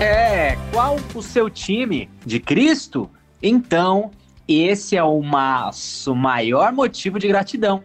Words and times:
É, 0.00 0.56
qual 0.72 0.96
o 1.12 1.20
seu 1.20 1.50
time? 1.50 2.08
De 2.24 2.38
Cristo? 2.38 3.10
Então, 3.42 4.12
esse 4.46 4.96
é 4.96 5.02
o 5.02 5.20
nosso 5.20 6.14
maior 6.14 6.72
motivo 6.72 7.18
de 7.18 7.26
gratidão, 7.26 7.82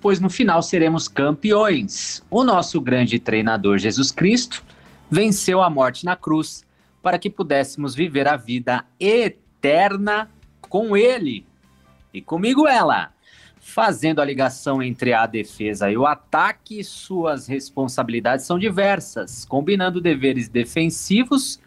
pois 0.00 0.18
no 0.18 0.30
final 0.30 0.62
seremos 0.62 1.08
campeões. 1.08 2.24
O 2.30 2.42
nosso 2.42 2.80
grande 2.80 3.18
treinador 3.18 3.76
Jesus 3.76 4.10
Cristo 4.10 4.64
venceu 5.10 5.62
a 5.62 5.68
morte 5.68 6.06
na 6.06 6.16
cruz 6.16 6.64
para 7.02 7.18
que 7.18 7.28
pudéssemos 7.28 7.94
viver 7.94 8.26
a 8.26 8.36
vida 8.36 8.86
eterna 8.98 10.30
com 10.62 10.96
Ele. 10.96 11.44
E 12.14 12.22
comigo 12.22 12.66
ela, 12.66 13.11
fazendo 13.62 14.20
a 14.20 14.24
ligação 14.24 14.82
entre 14.82 15.14
a 15.14 15.24
defesa 15.24 15.88
e 15.88 15.96
o 15.96 16.04
ataque, 16.04 16.82
suas 16.82 17.46
responsabilidades 17.46 18.44
são 18.44 18.58
diversas, 18.58 19.44
combinando 19.44 20.00
deveres 20.00 20.48
defensivos 20.48 21.60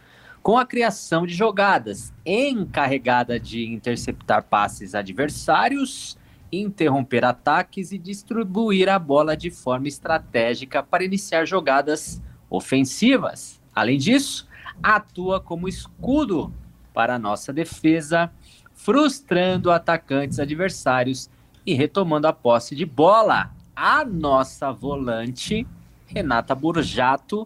com 0.44 0.58
a 0.58 0.66
criação 0.66 1.26
de 1.26 1.34
jogadas, 1.34 2.14
encarregada 2.26 3.40
de 3.40 3.66
interceptar 3.66 4.44
passes 4.44 4.94
adversários, 4.94 6.18
interromper 6.52 7.24
ataques 7.24 7.94
e 7.94 7.98
distribuir 7.98 8.90
a 8.90 9.00
bola 9.00 9.36
de 9.36 9.50
forma 9.50 9.88
estratégica 9.88 10.84
para 10.84 11.04
iniciar 11.04 11.46
jogadas 11.46 12.22
ofensivas. 12.50 13.62
Além 13.74 13.98
disso, 13.98 14.48
atua 14.84 15.40
como 15.40 15.68
escudo 15.68 16.54
para 16.94 17.16
a 17.16 17.20
nossa 17.20 17.54
defesa, 17.54 18.30
frustrando 18.74 19.72
atacantes 19.72 20.40
adversários 20.40 21.30
e 21.66 21.74
retomando 21.74 22.28
a 22.28 22.34
posse 22.34 22.76
de 22.76 22.86
bola, 22.86 23.52
a 23.76 24.06
nossa 24.06 24.72
volante, 24.72 25.66
Renata 26.08 26.54
Burjato. 26.54 27.46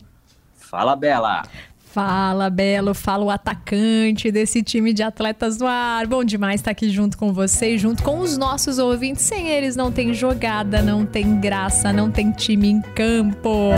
Fala, 0.55 0.95
Bela. 0.95 1.43
Fala, 1.91 2.51
Belo, 2.51 2.93
fala 2.93 3.25
o 3.25 3.31
atacante 3.31 4.31
desse 4.31 4.61
time 4.61 4.93
de 4.93 5.01
atletas 5.01 5.57
no 5.57 5.65
ar. 5.65 6.05
Bom 6.05 6.23
demais 6.23 6.61
estar 6.61 6.69
aqui 6.69 6.87
junto 6.91 7.17
com 7.17 7.33
vocês, 7.33 7.81
junto 7.81 8.03
com 8.03 8.19
os 8.19 8.37
nossos 8.37 8.77
ouvintes. 8.77 9.23
Sem 9.23 9.47
eles 9.47 9.75
não 9.75 9.91
tem 9.91 10.13
jogada, 10.13 10.83
não 10.83 11.03
tem 11.03 11.39
graça, 11.39 11.91
não 11.91 12.11
tem 12.11 12.31
time 12.31 12.69
em 12.69 12.81
campo. 12.81 13.71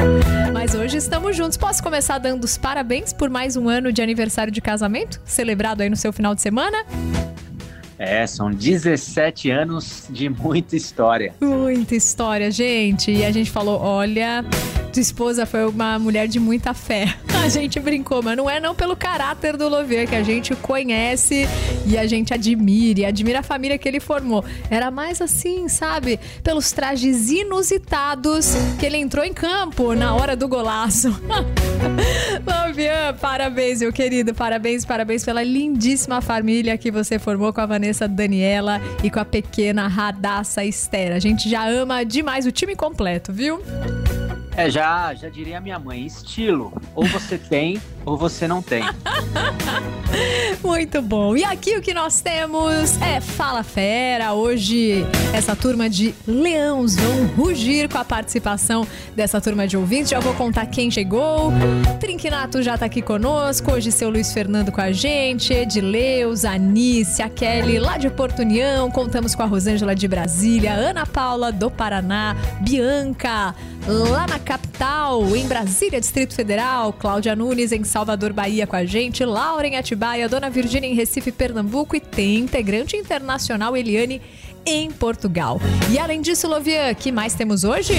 Mas 0.51 0.75
hoje 0.75 0.97
estamos 0.97 1.37
juntos. 1.37 1.55
Posso 1.55 1.81
começar 1.81 2.17
dando 2.17 2.43
os 2.43 2.57
parabéns 2.57 3.13
por 3.13 3.29
mais 3.29 3.55
um 3.55 3.69
ano 3.69 3.93
de 3.93 4.01
aniversário 4.01 4.51
de 4.51 4.59
casamento, 4.59 5.21
celebrado 5.23 5.79
aí 5.79 5.89
no 5.89 5.95
seu 5.95 6.11
final 6.11 6.35
de 6.35 6.41
semana? 6.41 6.85
É, 8.03 8.25
são 8.25 8.49
17 8.49 9.51
anos 9.51 10.05
de 10.09 10.27
muita 10.27 10.75
história. 10.75 11.35
Muita 11.39 11.93
história, 11.95 12.49
gente. 12.49 13.11
E 13.11 13.23
a 13.23 13.31
gente 13.31 13.51
falou: 13.51 13.79
olha, 13.79 14.43
tua 14.91 14.99
esposa 14.99 15.45
foi 15.45 15.67
uma 15.67 15.99
mulher 15.99 16.27
de 16.27 16.39
muita 16.39 16.73
fé. 16.73 17.05
A 17.41 17.49
gente 17.49 17.79
brincou, 17.79 18.21
mas 18.21 18.37
não 18.37 18.47
é 18.47 18.59
não 18.59 18.75
pelo 18.75 18.95
caráter 18.95 19.57
do 19.57 19.67
Lovier 19.67 20.07
que 20.07 20.13
a 20.13 20.21
gente 20.21 20.55
conhece 20.55 21.47
e 21.87 21.97
a 21.97 22.05
gente 22.05 22.31
admira, 22.35 22.99
e 22.99 23.05
admira 23.05 23.39
a 23.39 23.43
família 23.43 23.79
que 23.79 23.87
ele 23.87 23.99
formou. 23.99 24.45
Era 24.69 24.91
mais 24.91 25.19
assim, 25.19 25.67
sabe? 25.67 26.19
Pelos 26.43 26.71
trajes 26.71 27.31
inusitados 27.31 28.53
que 28.79 28.85
ele 28.85 28.97
entrou 28.97 29.25
em 29.25 29.33
campo 29.33 29.95
na 29.95 30.13
hora 30.13 30.35
do 30.35 30.47
golaço. 30.47 31.09
Lovier, 32.71 33.13
parabéns, 33.19 33.81
meu 33.81 33.91
querido. 33.91 34.33
Parabéns, 34.33 34.85
parabéns 34.85 35.25
pela 35.25 35.43
lindíssima 35.43 36.21
família 36.21 36.77
que 36.77 36.89
você 36.89 37.19
formou 37.19 37.51
com 37.51 37.59
a 37.59 37.65
Vanessa 37.65 38.07
Daniela 38.07 38.79
e 39.03 39.11
com 39.11 39.19
a 39.19 39.25
pequena 39.25 39.89
Radassa 39.89 40.63
Esther. 40.63 41.11
A 41.13 41.19
gente 41.19 41.49
já 41.49 41.67
ama 41.67 42.05
demais 42.05 42.45
o 42.45 42.51
time 42.51 42.73
completo, 42.73 43.33
viu? 43.33 43.61
É, 44.55 44.69
já, 44.69 45.13
já 45.13 45.27
diria 45.27 45.57
a 45.57 45.61
minha 45.61 45.77
mãe, 45.77 46.05
estilo. 46.05 46.71
Ou 46.95 47.05
você 47.07 47.35
tem, 47.49 47.81
ou 48.05 48.17
você 48.17 48.47
não 48.47 48.61
tem. 48.61 48.83
Muito 50.63 51.01
bom. 51.01 51.35
E 51.35 51.43
aqui 51.43 51.77
o 51.77 51.81
que 51.81 51.93
nós 51.93 52.21
temos 52.21 53.01
é 53.01 53.21
Fala 53.21 53.63
Fera. 53.63 54.33
Hoje, 54.33 55.05
essa 55.33 55.55
turma 55.55 55.89
de 55.89 56.13
leões 56.27 56.95
vão 56.95 57.27
rugir 57.27 57.89
com 57.89 57.97
a 57.97 58.05
participação 58.05 58.85
dessa 59.15 59.39
turma 59.39 59.67
de 59.67 59.77
ouvintes. 59.77 60.09
Já 60.09 60.19
vou 60.19 60.33
contar 60.33 60.65
quem 60.65 60.91
chegou. 60.91 61.51
Trinquinato 61.99 62.61
já 62.61 62.77
tá 62.77 62.85
aqui 62.85 63.01
conosco. 63.01 63.71
Hoje, 63.71 63.91
seu 63.91 64.09
Luiz 64.09 64.33
Fernando 64.33 64.71
com 64.71 64.81
a 64.81 64.91
gente. 64.91 65.53
Edileus, 65.53 66.45
Anice, 66.45 67.21
a 67.21 67.29
Kelly 67.29 67.79
lá 67.79 67.97
de 67.97 68.09
Porto 68.09 68.39
União. 68.39 68.91
Contamos 68.91 69.33
com 69.33 69.43
a 69.43 69.45
Rosângela 69.45 69.95
de 69.95 70.07
Brasília, 70.07 70.73
Ana 70.73 71.05
Paula 71.05 71.51
do 71.51 71.71
Paraná, 71.71 72.35
Bianca 72.61 73.55
lá 73.87 74.27
na 74.27 74.39
capital, 74.39 75.35
em 75.35 75.47
Brasília, 75.47 75.99
Distrito 75.99 76.35
Federal, 76.35 76.93
Cláudia 76.93 77.35
Nunes 77.35 77.71
em 77.71 77.83
Salvador, 77.91 78.31
Bahia 78.31 78.65
com 78.65 78.77
a 78.77 78.85
gente, 78.85 79.25
Laura 79.25 79.67
em 79.67 79.75
Atibaia, 79.75 80.29
Dona 80.29 80.49
Virgínia 80.49 80.87
em 80.89 80.93
Recife, 80.93 81.29
Pernambuco 81.29 81.93
e 81.93 81.99
tem 81.99 82.37
integrante 82.37 82.95
internacional 82.95 83.75
Eliane 83.75 84.21
em 84.65 84.89
Portugal. 84.89 85.59
E 85.91 85.99
além 85.99 86.21
disso, 86.21 86.47
Lovian, 86.47 86.93
que 86.93 87.11
mais 87.11 87.33
temos 87.33 87.65
hoje? 87.65 87.93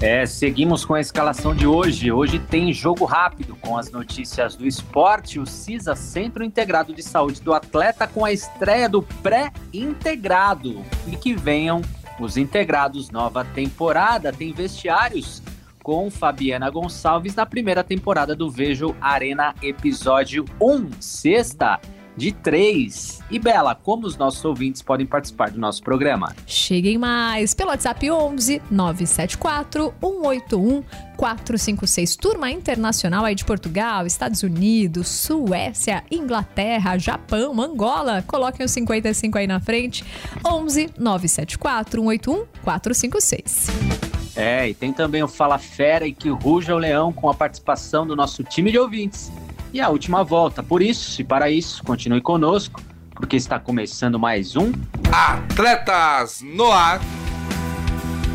É, 0.00 0.24
seguimos 0.24 0.84
com 0.84 0.94
a 0.94 1.00
escalação 1.00 1.52
de 1.52 1.66
hoje. 1.66 2.12
Hoje 2.12 2.38
tem 2.38 2.72
jogo 2.72 3.04
rápido 3.04 3.56
com 3.56 3.76
as 3.76 3.90
notícias 3.90 4.54
do 4.54 4.66
esporte, 4.66 5.40
o 5.40 5.46
CISA, 5.46 5.96
Centro 5.96 6.44
Integrado 6.44 6.94
de 6.94 7.02
Saúde 7.02 7.40
do 7.40 7.52
Atleta, 7.52 8.06
com 8.06 8.24
a 8.24 8.32
estreia 8.32 8.88
do 8.88 9.02
pré-integrado. 9.02 10.80
E 11.08 11.16
que 11.16 11.34
venham 11.34 11.82
os 12.20 12.36
integrados, 12.36 13.10
nova 13.10 13.44
temporada, 13.44 14.32
tem 14.32 14.52
vestiários 14.52 15.42
com 15.84 16.10
Fabiana 16.10 16.70
Gonçalves 16.70 17.34
na 17.34 17.44
primeira 17.44 17.84
temporada 17.84 18.34
do 18.34 18.50
Vejo 18.50 18.96
Arena, 19.02 19.54
episódio 19.62 20.46
1, 20.58 20.92
sexta 20.98 21.78
de 22.16 22.32
3. 22.32 23.20
E 23.30 23.38
Bela, 23.38 23.74
como 23.74 24.06
os 24.06 24.16
nossos 24.16 24.42
ouvintes 24.46 24.80
podem 24.80 25.06
participar 25.06 25.50
do 25.50 25.58
nosso 25.58 25.82
programa? 25.82 26.34
Cheguem 26.46 26.96
mais 26.96 27.52
pelo 27.52 27.68
WhatsApp 27.68 28.10
11 28.10 28.62
974 28.70 29.92
181 30.00 30.82
456. 31.18 32.16
Turma 32.16 32.50
internacional 32.50 33.26
aí 33.26 33.34
de 33.34 33.44
Portugal, 33.44 34.06
Estados 34.06 34.42
Unidos, 34.42 35.06
Suécia, 35.08 36.02
Inglaterra, 36.10 36.96
Japão, 36.96 37.60
Angola. 37.60 38.24
Coloquem 38.26 38.64
o 38.64 38.68
55 38.70 39.36
aí 39.36 39.46
na 39.46 39.60
frente. 39.60 40.02
11 40.46 40.94
974 40.98 42.00
181 42.00 42.46
456. 42.62 44.13
É, 44.36 44.68
e 44.68 44.74
tem 44.74 44.92
também 44.92 45.22
o 45.22 45.28
Fala 45.28 45.58
Fera 45.58 46.06
e 46.06 46.12
que 46.12 46.28
ruja 46.28 46.74
o 46.74 46.78
leão 46.78 47.12
com 47.12 47.30
a 47.30 47.34
participação 47.34 48.06
do 48.06 48.16
nosso 48.16 48.42
time 48.42 48.70
de 48.70 48.78
ouvintes 48.78 49.30
e 49.72 49.80
a 49.80 49.88
última 49.88 50.24
volta. 50.24 50.62
Por 50.62 50.82
isso, 50.82 51.20
e 51.20 51.24
para 51.24 51.50
isso, 51.50 51.82
continue 51.84 52.20
conosco, 52.20 52.80
porque 53.14 53.36
está 53.36 53.58
começando 53.58 54.18
mais 54.18 54.56
um 54.56 54.72
Atletas 55.12 56.42
no 56.42 56.70
Ar. 56.70 57.00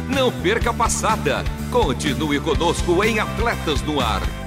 Não 0.08 0.32
perca 0.32 0.72
a 0.72 0.74
passada. 0.74 1.44
Continue 1.72 2.40
conosco 2.40 3.04
em 3.04 3.20
Atletas 3.20 3.82
no 3.82 4.00
Ar. 4.00 4.39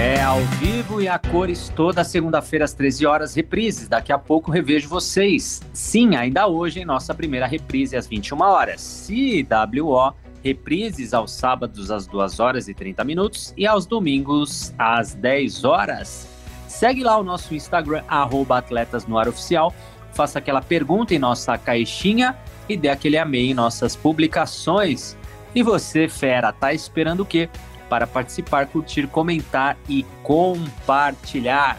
É 0.00 0.18
ao 0.22 0.40
vivo 0.58 1.02
e 1.02 1.06
a 1.06 1.18
cores 1.18 1.70
toda 1.76 2.02
segunda-feira 2.02 2.64
às 2.64 2.72
13 2.72 3.04
horas, 3.04 3.34
reprises. 3.34 3.86
Daqui 3.86 4.10
a 4.10 4.18
pouco 4.18 4.50
revejo 4.50 4.88
vocês. 4.88 5.60
Sim, 5.74 6.16
ainda 6.16 6.46
hoje 6.46 6.80
em 6.80 6.86
nossa 6.86 7.14
primeira 7.14 7.46
reprise 7.46 7.98
às 7.98 8.06
21 8.06 8.40
horas. 8.40 9.06
CWO, 9.06 10.14
reprises 10.42 11.12
aos 11.12 11.32
sábados 11.32 11.90
às 11.90 12.06
2 12.06 12.40
horas 12.40 12.66
e 12.66 12.72
30 12.72 13.04
minutos 13.04 13.52
e 13.58 13.66
aos 13.66 13.84
domingos 13.84 14.72
às 14.78 15.12
10 15.12 15.64
horas. 15.64 16.26
Segue 16.66 17.04
lá 17.04 17.18
o 17.18 17.22
nosso 17.22 17.54
Instagram, 17.54 18.02
arroba 18.08 18.56
Atletas 18.56 19.06
no 19.06 19.18
Ar 19.18 19.28
Oficial. 19.28 19.70
Faça 20.14 20.38
aquela 20.38 20.62
pergunta 20.62 21.14
em 21.14 21.18
nossa 21.18 21.58
caixinha 21.58 22.38
e 22.66 22.74
dê 22.74 22.88
aquele 22.88 23.18
amei 23.18 23.50
em 23.50 23.54
nossas 23.54 23.96
publicações. 23.96 25.14
E 25.54 25.62
você, 25.62 26.08
fera, 26.08 26.54
tá 26.54 26.72
esperando 26.72 27.20
o 27.20 27.26
quê? 27.26 27.50
Para 27.90 28.06
participar, 28.06 28.66
curtir, 28.68 29.08
comentar 29.08 29.76
e 29.88 30.06
compartilhar. 30.22 31.76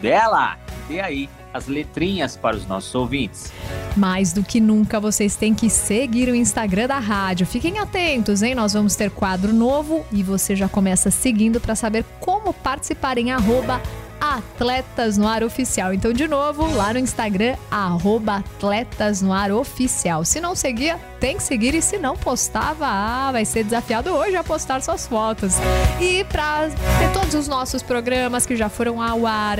Dela, 0.00 0.56
dê 0.88 1.00
aí 1.00 1.28
as 1.52 1.66
letrinhas 1.66 2.36
para 2.36 2.56
os 2.56 2.64
nossos 2.66 2.94
ouvintes. 2.94 3.52
Mais 3.96 4.32
do 4.32 4.44
que 4.44 4.60
nunca, 4.60 5.00
vocês 5.00 5.34
têm 5.34 5.52
que 5.52 5.68
seguir 5.68 6.28
o 6.28 6.34
Instagram 6.34 6.86
da 6.86 7.00
rádio. 7.00 7.44
Fiquem 7.44 7.80
atentos, 7.80 8.40
hein? 8.40 8.54
Nós 8.54 8.72
vamos 8.72 8.94
ter 8.94 9.10
quadro 9.10 9.52
novo 9.52 10.06
e 10.12 10.22
você 10.22 10.54
já 10.54 10.68
começa 10.68 11.10
seguindo 11.10 11.60
para 11.60 11.74
saber 11.74 12.04
como 12.20 12.54
participar 12.54 13.18
em 13.18 13.32
arroba 13.32 13.82
Atletas 14.20 15.16
no 15.16 15.26
Ar 15.26 15.42
Oficial. 15.42 15.94
Então, 15.94 16.12
de 16.12 16.28
novo, 16.28 16.72
lá 16.74 16.92
no 16.92 16.98
Instagram, 16.98 17.56
arroba 17.70 18.36
Atletas 18.36 19.22
no 19.22 19.32
Ar 19.32 19.50
Oficial. 19.50 20.24
Se 20.24 20.40
não 20.40 20.54
seguia, 20.54 20.98
tem 21.18 21.36
que 21.36 21.42
seguir. 21.42 21.74
E 21.74 21.82
se 21.82 21.98
não 21.98 22.16
postava, 22.16 22.86
ah, 22.86 23.32
vai 23.32 23.44
ser 23.44 23.64
desafiado 23.64 24.10
hoje 24.10 24.36
a 24.36 24.44
postar 24.44 24.82
suas 24.82 25.06
fotos. 25.06 25.54
E 26.00 26.24
para 26.24 26.68
ter 26.68 27.12
todos 27.12 27.34
os 27.34 27.48
nossos 27.48 27.82
programas 27.82 28.44
que 28.44 28.56
já 28.56 28.68
foram 28.68 29.00
ao 29.00 29.26
ar, 29.26 29.58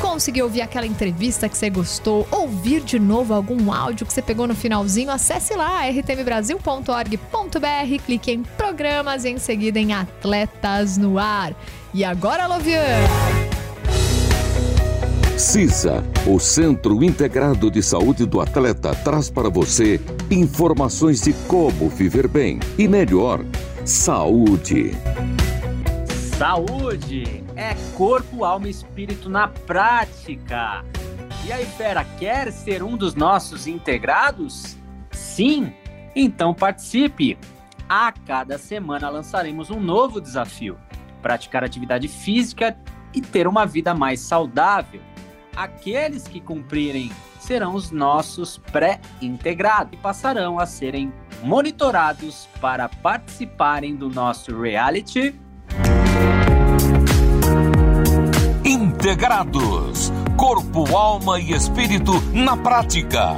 conseguir 0.00 0.42
ouvir 0.42 0.62
aquela 0.62 0.86
entrevista 0.86 1.48
que 1.48 1.56
você 1.56 1.70
gostou, 1.70 2.26
ouvir 2.30 2.80
de 2.80 2.98
novo 2.98 3.32
algum 3.32 3.72
áudio 3.72 4.06
que 4.06 4.12
você 4.12 4.22
pegou 4.22 4.46
no 4.46 4.54
finalzinho, 4.54 5.10
acesse 5.10 5.54
lá 5.54 5.88
rtmbrasil.org.br, 5.88 8.04
clique 8.04 8.32
em 8.32 8.42
programas 8.42 9.24
e 9.24 9.30
em 9.30 9.38
seguida 9.38 9.78
em 9.78 9.92
Atletas 9.92 10.96
no 10.96 11.18
Ar. 11.18 11.54
E 11.92 12.04
agora, 12.04 12.46
Lovian! 12.46 13.39
CISA, 15.40 16.04
o 16.26 16.38
Centro 16.38 17.02
Integrado 17.02 17.70
de 17.70 17.82
Saúde 17.82 18.26
do 18.26 18.42
Atleta, 18.42 18.94
traz 18.94 19.30
para 19.30 19.48
você 19.48 19.98
informações 20.30 21.22
de 21.22 21.32
como 21.48 21.88
viver 21.88 22.28
bem 22.28 22.60
e 22.76 22.86
melhor. 22.86 23.40
Saúde. 23.82 24.92
Saúde 26.36 27.42
é 27.56 27.74
corpo, 27.96 28.44
alma 28.44 28.68
e 28.68 28.70
espírito 28.70 29.30
na 29.30 29.48
prática. 29.48 30.84
E 31.46 31.50
aí, 31.50 31.64
fera, 31.64 32.04
quer 32.04 32.52
ser 32.52 32.82
um 32.82 32.94
dos 32.94 33.14
nossos 33.14 33.66
integrados? 33.66 34.76
Sim? 35.10 35.72
Então 36.14 36.52
participe! 36.52 37.38
A 37.88 38.12
cada 38.12 38.58
semana 38.58 39.08
lançaremos 39.08 39.70
um 39.70 39.80
novo 39.80 40.20
desafio: 40.20 40.76
praticar 41.22 41.64
atividade 41.64 42.08
física 42.08 42.76
e 43.14 43.22
ter 43.22 43.48
uma 43.48 43.64
vida 43.64 43.94
mais 43.94 44.20
saudável 44.20 45.00
aqueles 45.54 46.26
que 46.26 46.40
cumprirem 46.40 47.10
serão 47.38 47.74
os 47.74 47.90
nossos 47.90 48.58
pré-integrados 48.58 49.92
e 49.92 49.96
passarão 49.96 50.58
a 50.58 50.66
serem 50.66 51.12
monitorados 51.42 52.48
para 52.60 52.88
participarem 52.88 53.96
do 53.96 54.08
nosso 54.08 54.60
reality. 54.60 55.34
Integrados 58.64 60.12
corpo, 60.40 60.96
alma 60.96 61.38
e 61.38 61.52
espírito 61.52 62.12
na 62.32 62.56
prática. 62.56 63.36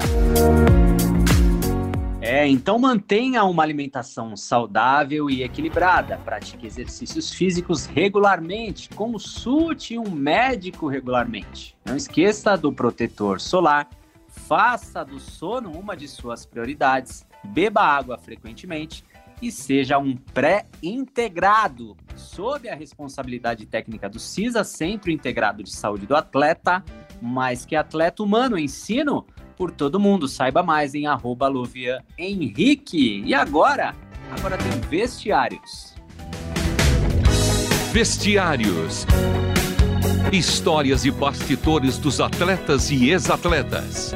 É, 2.25 2.47
então 2.47 2.79
mantenha 2.79 3.43
uma 3.43 3.65
alimentação 3.65 4.37
saudável 4.37 5.29
e 5.29 5.43
equilibrada. 5.43 6.17
Pratique 6.19 6.65
exercícios 6.65 7.33
físicos 7.33 7.85
regularmente. 7.85 8.89
Consulte 8.91 9.99
um 9.99 10.09
médico 10.09 10.87
regularmente. 10.87 11.77
Não 11.85 11.97
esqueça 11.97 12.57
do 12.57 12.73
protetor 12.73 13.41
solar. 13.41 13.91
Faça 14.29 15.05
do 15.05 15.19
sono 15.19 15.73
uma 15.73 15.97
de 15.97 16.07
suas 16.07 16.47
prioridades. 16.47 17.27
Beba 17.43 17.83
água 17.83 18.17
frequentemente 18.17 19.05
e 19.43 19.51
seja 19.51 19.99
um 19.99 20.17
pré-integrado, 20.17 21.97
sob 22.15 22.69
a 22.69 22.77
responsabilidade 22.77 23.67
técnica 23.67 24.09
do 24.09 24.21
CISA, 24.21 24.63
Centro 24.63 25.11
Integrado 25.11 25.65
de 25.65 25.73
Saúde 25.73 26.07
do 26.07 26.15
Atleta, 26.15 26.85
mais 27.21 27.67
que 27.67 27.75
atleta 27.75 28.23
humano, 28.23 28.57
ensino 28.57 29.27
por 29.63 29.71
todo 29.71 30.01
mundo. 30.01 30.27
Saiba 30.27 30.61
mais 30.61 30.93
em 30.93 31.07
arroba 31.07 31.49
Henrique. 32.19 33.23
E 33.25 33.33
agora? 33.33 33.95
Agora 34.37 34.59
tem 34.59 34.73
vestiários. 34.91 35.95
Vestiários. 37.93 39.07
Histórias 40.33 41.05
e 41.05 41.13
bastidores 41.13 41.97
dos 41.97 42.21
atletas 42.21 42.91
e 42.91 43.11
ex-atletas. 43.11 44.13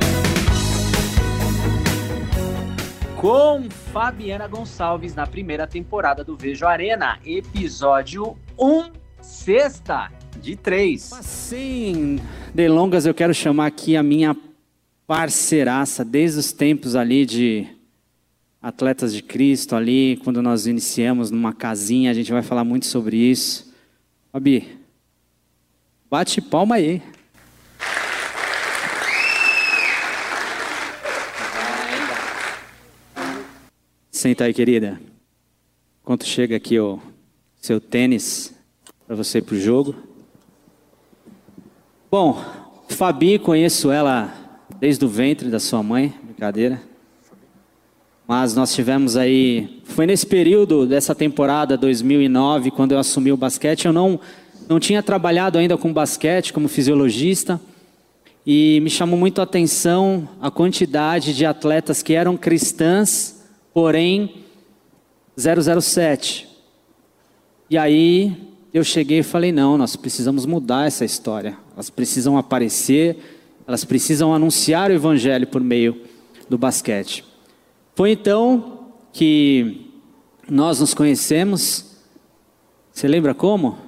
Com 3.15 3.71
Fabiana 3.93 4.49
Gonçalves 4.49 5.15
na 5.15 5.29
primeira 5.29 5.65
temporada 5.69 6.25
do 6.25 6.37
Vejo 6.37 6.67
Arena, 6.67 7.21
episódio 7.25 8.37
1, 8.59 8.91
sexta 9.21 10.11
de 10.41 10.57
três. 10.57 11.11
Mas 11.13 11.25
sem 11.25 12.21
delongas, 12.53 13.07
eu 13.07 13.15
quero 13.15 13.33
chamar 13.33 13.67
aqui 13.67 13.97
a 13.97 14.03
minha 14.03 14.35
parceiraça 15.07 16.05
desde 16.05 16.41
os 16.41 16.53
tempos 16.53 16.97
ali 16.97 17.25
de 17.25 17.67
Atletas 18.61 19.15
de 19.15 19.23
Cristo, 19.23 19.77
ali, 19.77 20.21
quando 20.25 20.43
nós 20.43 20.67
iniciamos 20.67 21.31
numa 21.31 21.53
casinha, 21.53 22.11
a 22.11 22.15
gente 22.15 22.33
vai 22.33 22.43
falar 22.43 22.65
muito 22.65 22.87
sobre 22.87 23.17
isso. 23.17 23.73
Fabi, 24.33 24.77
bate 26.11 26.41
palma 26.41 26.75
aí. 26.75 27.01
Senta 34.11 34.45
aí, 34.45 34.53
querida. 34.53 35.01
Enquanto 36.03 36.25
chega 36.25 36.57
aqui 36.57 36.81
o 36.81 37.01
seu 37.61 37.81
tênis 37.81 38.53
para 39.07 39.15
você 39.15 39.39
ir 39.39 39.43
para 39.43 39.55
o 39.55 39.61
jogo. 39.61 39.95
Bom, 42.11 42.43
Fabi, 42.89 43.39
conheço 43.39 43.93
ela 43.93 44.46
desde 44.79 45.05
o 45.05 45.09
ventre 45.09 45.49
da 45.49 45.61
sua 45.61 45.83
mãe, 45.83 46.15
brincadeira. 46.23 46.81
Mas 48.27 48.55
nós 48.55 48.75
tivemos 48.75 49.17
aí, 49.17 49.81
foi 49.85 50.07
nesse 50.07 50.27
período 50.27 50.87
dessa 50.87 51.15
temporada 51.15 51.77
2009, 51.77 52.71
quando 52.71 52.93
eu 52.93 52.99
assumi 52.99 53.31
o 53.31 53.37
basquete, 53.37 53.87
eu 53.87 53.93
não 53.93 54.19
não 54.69 54.81
tinha 54.81 55.03
trabalhado 55.03 55.59
ainda 55.59 55.77
com 55.77 55.93
basquete 55.93 56.53
como 56.53 56.69
fisiologista, 56.69 57.61
e 58.45 58.81
me 58.81 58.91
chamou 58.91 59.19
muito 59.19 59.41
a 59.41 59.45
atenção 59.45 60.29
a 60.41 60.51
quantidade 60.51 61.35
de 61.35 61.45
atletas 61.45 62.03
que 62.03 62.15
eram 62.15 62.37
cristãs, 62.37 63.45
porém 63.75 64.45
007. 65.37 66.49
E 67.69 67.77
aí 67.77 68.37
eu 68.73 68.85
cheguei 68.85 69.19
e 69.19 69.25
falei: 69.25 69.51
não, 69.51 69.77
nós 69.77 69.97
precisamos 69.97 70.47
mudar 70.47 70.87
essa 70.87 71.05
história. 71.05 71.57
Elas 71.75 71.91
precisam 71.91 72.39
aparecer, 72.39 73.36
elas 73.67 73.85
precisam 73.85 74.33
anunciar 74.33 74.91
o 74.91 74.95
evangelho 74.95 75.47
por 75.47 75.61
meio 75.61 76.01
do 76.49 76.57
basquete. 76.57 77.25
Foi 77.95 78.13
então 78.13 78.91
que 79.13 79.91
nós 80.49 80.81
nos 80.81 80.95
conhecemos. 80.95 81.97
Você 82.93 83.09
lembra 83.09 83.35
como? 83.35 83.79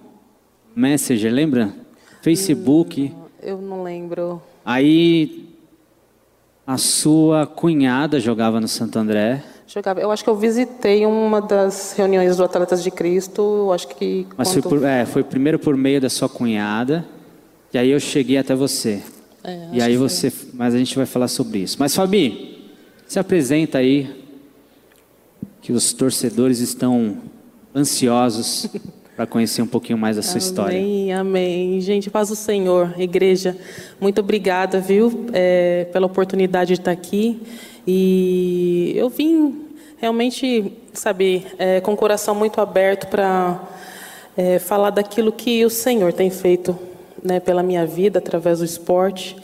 Messenger, 0.74 1.32
lembra? 1.32 1.74
Facebook. 2.22 3.14
Eu 3.40 3.60
não 3.60 3.82
lembro. 3.82 4.42
Aí 4.64 5.48
a 6.66 6.76
sua 6.76 7.46
cunhada 7.46 8.18
jogava 8.18 8.60
no 8.60 8.68
Santo 8.68 8.98
André. 8.98 9.42
Jogava. 9.66 10.00
Eu 10.00 10.10
acho 10.10 10.24
que 10.24 10.30
eu 10.30 10.36
visitei 10.36 11.06
uma 11.06 11.40
das 11.40 11.94
reuniões 11.96 12.36
do 12.36 12.44
Atletas 12.44 12.82
de 12.82 12.90
Cristo. 12.90 13.70
Acho 13.72 13.88
que. 13.88 14.26
Mas 14.36 14.52
foi, 14.52 14.62
por, 14.62 14.82
é, 14.82 15.06
foi 15.06 15.22
primeiro 15.22 15.58
por 15.58 15.76
meio 15.76 16.00
da 16.00 16.10
sua 16.10 16.28
cunhada. 16.28 17.06
E 17.72 17.78
aí 17.78 17.90
eu 17.90 18.00
cheguei 18.00 18.38
até 18.38 18.54
você. 18.54 19.02
É, 19.44 19.68
e 19.72 19.82
aí 19.82 19.96
você, 19.96 20.30
foi. 20.30 20.50
mas 20.54 20.74
a 20.74 20.78
gente 20.78 20.96
vai 20.96 21.06
falar 21.06 21.28
sobre 21.28 21.60
isso. 21.60 21.76
Mas 21.78 21.94
Fabi, 21.94 22.70
se 23.06 23.18
apresenta 23.18 23.78
aí, 23.78 24.26
que 25.60 25.72
os 25.72 25.92
torcedores 25.92 26.60
estão 26.60 27.18
ansiosos 27.74 28.68
para 29.14 29.26
conhecer 29.26 29.62
um 29.62 29.66
pouquinho 29.66 29.98
mais 29.98 30.16
da 30.16 30.22
sua 30.22 30.32
amém, 30.32 30.46
história. 30.46 30.78
Amém, 30.78 31.12
amém. 31.12 31.80
Gente, 31.80 32.08
paz 32.08 32.28
do 32.28 32.36
Senhor, 32.36 32.94
igreja. 32.98 33.56
Muito 34.00 34.20
obrigada, 34.20 34.80
viu, 34.80 35.26
é, 35.32 35.86
pela 35.92 36.06
oportunidade 36.06 36.74
de 36.74 36.80
estar 36.80 36.92
aqui. 36.92 37.40
E 37.86 38.92
eu 38.96 39.08
vim 39.08 39.66
realmente, 39.98 40.72
sabe, 40.92 41.46
é, 41.58 41.80
com 41.80 41.92
o 41.92 41.96
coração 41.96 42.34
muito 42.34 42.60
aberto 42.60 43.08
para 43.08 43.60
é, 44.36 44.58
falar 44.58 44.90
daquilo 44.90 45.32
que 45.32 45.64
o 45.64 45.70
Senhor 45.70 46.12
tem 46.12 46.30
feito 46.30 46.78
né, 47.28 47.38
pela 47.38 47.62
minha 47.62 47.84
vida 47.84 48.18
através 48.18 48.60
do 48.60 48.64
esporte 48.64 49.36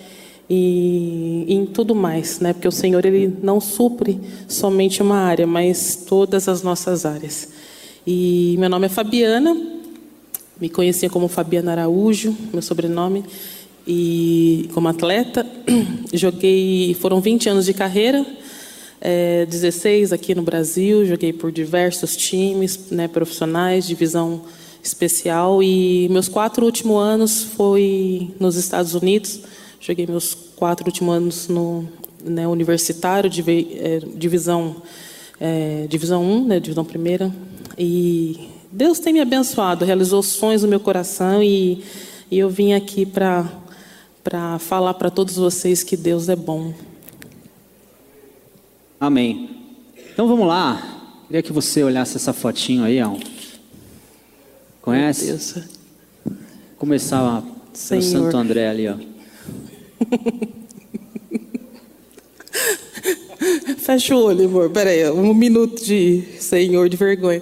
e, 0.48 1.44
e, 1.46 1.54
em 1.54 1.66
tudo 1.66 1.94
mais, 1.94 2.40
né? 2.40 2.54
Porque 2.54 2.66
o 2.66 2.72
Senhor 2.72 3.04
ele 3.04 3.32
não 3.42 3.60
supre 3.60 4.18
somente 4.48 5.02
uma 5.02 5.18
área, 5.18 5.46
mas 5.46 6.04
todas 6.08 6.48
as 6.48 6.62
nossas 6.62 7.04
áreas. 7.04 7.50
E 8.06 8.56
meu 8.58 8.70
nome 8.70 8.86
é 8.86 8.88
Fabiana, 8.88 9.54
me 10.58 10.68
conhecia 10.70 11.10
como 11.10 11.28
Fabiana 11.28 11.72
Araújo, 11.72 12.34
meu 12.52 12.62
sobrenome, 12.62 13.22
e 13.86 14.70
como 14.72 14.88
atleta 14.88 15.46
joguei, 16.12 16.96
foram 16.98 17.20
20 17.20 17.50
anos 17.50 17.66
de 17.66 17.74
carreira. 17.74 18.24
é, 19.00 19.44
16 19.44 20.10
aqui 20.10 20.34
no 20.34 20.42
Brasil, 20.42 21.04
joguei 21.04 21.34
por 21.34 21.52
diversos 21.52 22.16
times 22.16 22.90
né, 22.90 23.08
profissionais, 23.08 23.86
divisão 23.86 24.42
especial, 24.84 25.62
e 25.62 26.08
meus 26.10 26.28
quatro 26.28 26.64
últimos 26.64 27.02
anos 27.02 27.42
foi 27.42 28.34
nos 28.38 28.56
Estados 28.56 28.94
Unidos. 28.94 29.40
Joguei 29.80 30.06
meus 30.06 30.34
quatro 30.34 30.86
últimos 30.86 31.14
anos 31.14 31.48
no 31.48 31.88
né, 32.22 32.46
universitário, 32.46 33.30
é, 33.30 33.98
divisão, 34.14 34.76
é, 35.40 35.86
divisão 35.88 36.22
1, 36.22 36.44
né, 36.46 36.60
divisão 36.60 36.84
primeira. 36.84 37.34
E 37.78 38.48
Deus 38.70 38.98
tem 38.98 39.12
me 39.12 39.20
abençoado, 39.20 39.84
realizou 39.84 40.22
sonhos 40.22 40.62
no 40.62 40.68
meu 40.68 40.80
coração 40.80 41.42
e, 41.42 41.82
e 42.30 42.38
eu 42.38 42.50
vim 42.50 42.74
aqui 42.74 43.06
para 43.06 43.48
falar 44.58 44.94
para 44.94 45.10
todos 45.10 45.36
vocês 45.36 45.82
que 45.82 45.96
Deus 45.96 46.28
é 46.28 46.36
bom. 46.36 46.74
Amém. 49.00 49.50
Então 50.12 50.28
vamos 50.28 50.46
lá. 50.46 50.94
Queria 51.26 51.42
que 51.42 51.52
você 51.52 51.82
olhasse 51.82 52.16
essa 52.16 52.32
fotinho 52.32 52.84
aí, 52.84 53.02
ó. 53.02 53.16
Conhece? 54.84 55.26
Deus. 55.28 55.54
Começar 56.76 57.42
pelo 57.88 58.02
Santo 58.02 58.36
André 58.36 58.68
ali, 58.68 58.86
ó. 58.86 58.96
Fecha 63.78 64.14
o 64.14 64.24
olho, 64.24 64.44
amor. 64.44 64.68
Peraí, 64.68 65.10
um 65.10 65.32
minuto 65.32 65.82
de 65.82 66.22
Senhor 66.38 66.90
de 66.90 66.98
vergonha. 66.98 67.40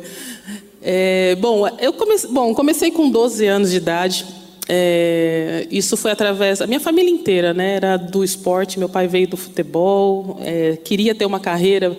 É, 0.81 1.35
bom, 1.41 1.67
eu 1.81 1.93
comecei, 1.95 2.31
bom, 2.31 2.55
comecei 2.55 2.93
com 2.93 3.11
12 3.11 3.45
anos 3.45 3.73
de 3.73 3.79
idade. 3.79 4.25
É, 4.69 5.67
isso 5.69 5.97
foi 5.97 6.13
através. 6.13 6.61
A 6.61 6.67
minha 6.69 6.79
família 6.79 7.11
inteira 7.11 7.53
né, 7.53 7.75
era 7.75 7.97
do 7.97 8.23
esporte. 8.23 8.79
Meu 8.79 8.89
pai 8.89 9.09
veio 9.09 9.27
do 9.27 9.37
futebol, 9.37 10.39
é, 10.43 10.77
queria 10.77 11.13
ter 11.13 11.27
uma 11.27 11.41
carreira 11.41 11.99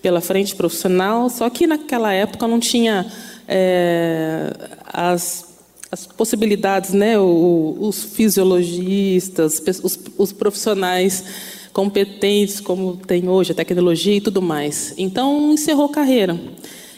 pela 0.00 0.20
frente 0.20 0.54
profissional, 0.54 1.28
só 1.28 1.50
que 1.50 1.66
naquela 1.66 2.12
época 2.12 2.46
não 2.46 2.60
tinha 2.60 3.04
é, 3.48 4.52
as, 4.84 5.44
as, 5.90 6.06
possibilidades, 6.06 6.92
né, 6.92 7.18
os 7.18 8.02
fisiologistas, 8.04 9.62
os, 9.82 9.98
os 10.16 10.32
profissionais 10.32 11.24
competentes 11.72 12.58
como 12.58 12.96
tem 12.96 13.28
hoje, 13.28 13.52
a 13.52 13.54
tecnologia 13.54 14.16
e 14.16 14.20
tudo 14.20 14.40
mais. 14.40 14.94
Então, 14.96 15.52
encerrou 15.52 15.88
carreira. 15.88 16.40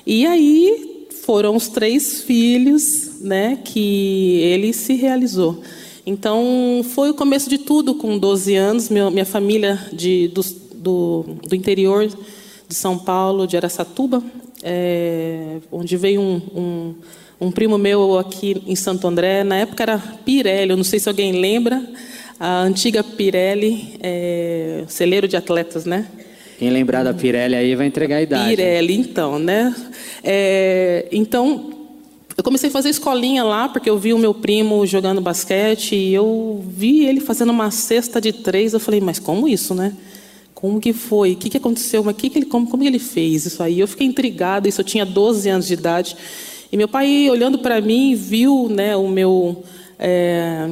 E 0.07 0.25
aí 0.25 1.07
foram 1.23 1.57
os 1.57 1.69
três 1.69 2.23
filhos 2.23 3.21
né, 3.21 3.59
que 3.63 4.41
ele 4.41 4.73
se 4.73 4.95
realizou. 4.95 5.61
Então, 6.07 6.81
foi 6.95 7.11
o 7.11 7.15
começo 7.15 7.51
de 7.51 7.59
tudo 7.59 7.95
com 7.95 8.17
12 8.17 8.55
anos. 8.55 8.89
Minha, 8.89 9.11
minha 9.11 9.27
família 9.27 9.79
de, 9.93 10.29
do, 10.29 10.41
do, 10.75 11.25
do, 11.47 11.55
interior 11.55 12.09
de 12.67 12.75
São 12.75 12.97
Paulo, 12.97 13.47
de 13.47 13.59
Aracatuba, 13.59 14.23
é, 14.63 15.59
onde 15.71 15.97
veio 15.97 16.21
um, 16.21 16.43
um, 16.55 16.95
um 17.41 17.51
primo 17.51 17.79
meu 17.79 18.19
aqui 18.19 18.63
em 18.67 18.77
Santo 18.77 19.07
André. 19.07 19.45
Na 19.45 19.57
época 19.57 19.83
era 19.83 19.99
Pirelli, 19.99 20.71
eu 20.71 20.77
não 20.77 20.85
sei 20.85 20.99
se 20.99 21.09
alguém 21.09 21.33
lembra 21.33 21.83
a 22.39 22.61
antiga 22.61 23.03
Pirelli, 23.03 23.99
é, 24.01 24.85
celeiro 24.87 25.27
de 25.27 25.37
atletas, 25.37 25.85
né? 25.85 26.07
Quem 26.59 26.71
lembrar 26.71 27.05
da 27.05 27.15
Pirelli 27.15 27.55
aí 27.55 27.75
vai 27.75 27.87
entregar 27.87 28.17
a 28.17 28.23
idade. 28.23 28.49
Pirelli, 28.49 28.95
então, 28.95 29.39
né? 29.39 29.75
É, 30.25 31.07
então, 31.13 31.73
eu 32.37 32.43
comecei 32.43 32.69
a 32.69 32.73
fazer 32.73 32.89
escolinha 32.89 33.45
lá, 33.45 33.69
porque 33.69 33.89
eu 33.89 33.99
vi 33.99 34.13
o 34.13 34.19
meu 34.19 34.35
primo 34.35 34.85
jogando 34.87 35.21
basquete 35.21 35.95
e 35.95 36.15
eu 36.15 36.65
vi 36.69 37.07
ele 37.07 37.21
fazendo 37.21 37.51
uma 37.51 37.71
cesta 37.71 38.21
de 38.21 38.33
três. 38.33 38.73
Eu 38.73 38.81
falei, 38.81 39.01
mas 39.01 39.19
como 39.19 39.49
isso, 39.49 39.75
né? 39.75 39.93
Como 40.61 40.81
que 40.81 40.93
foi? 40.93 41.35
O 41.35 41.37
que, 41.37 41.51
que 41.51 41.57
aconteceu? 41.57 42.03
Mas 42.03 42.17
que 42.17 42.29
que 42.29 42.37
ele, 42.37 42.47
como, 42.47 42.69
como 42.69 42.83
ele 42.83 42.99
fez 42.99 43.47
isso 43.47 43.63
aí? 43.63 43.79
Eu 43.79 43.87
fiquei 43.87 44.05
intrigada, 44.05 44.69
isso 44.69 44.81
eu 44.81 44.85
tinha 44.85 45.07
12 45.07 45.49
anos 45.49 45.69
de 45.69 45.75
idade. 45.75 46.17
E 46.73 46.77
meu 46.77 46.89
pai, 46.89 47.31
olhando 47.31 47.61
para 47.61 47.81
mim, 47.81 48.17
viu 48.17 48.69
né, 48.69 48.97
o 48.97 49.07
meu, 49.07 49.63
é, 50.01 50.69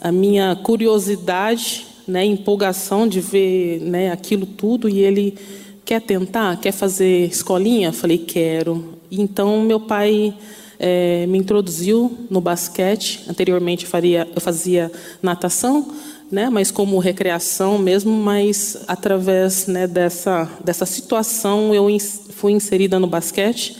a 0.00 0.12
minha 0.12 0.54
curiosidade, 0.54 1.84
né, 2.06 2.24
empolgação 2.24 3.08
de 3.08 3.20
ver 3.20 3.80
né, 3.80 4.12
aquilo 4.12 4.46
tudo 4.46 4.88
e 4.88 5.00
ele 5.00 5.36
quer 5.84 6.00
tentar, 6.00 6.60
quer 6.60 6.70
fazer 6.70 7.26
escolinha? 7.26 7.92
Falei 7.92 8.18
quero. 8.18 9.00
Então 9.10 9.62
meu 9.62 9.80
pai 9.80 10.32
é, 10.78 11.26
me 11.26 11.38
introduziu 11.38 12.16
no 12.30 12.40
basquete. 12.40 13.24
Anteriormente 13.28 13.84
eu, 13.84 13.90
faria, 13.90 14.28
eu 14.32 14.40
fazia 14.40 14.92
natação, 15.20 15.92
né, 16.30 16.48
mas 16.50 16.70
como 16.70 16.98
recreação 16.98 17.78
mesmo. 17.78 18.12
Mas 18.12 18.76
através 18.86 19.66
né, 19.66 19.86
dessa 19.86 20.50
dessa 20.64 20.86
situação 20.86 21.74
eu 21.74 21.86
fui 22.30 22.52
inserida 22.52 22.98
no 22.98 23.06
basquete 23.06 23.76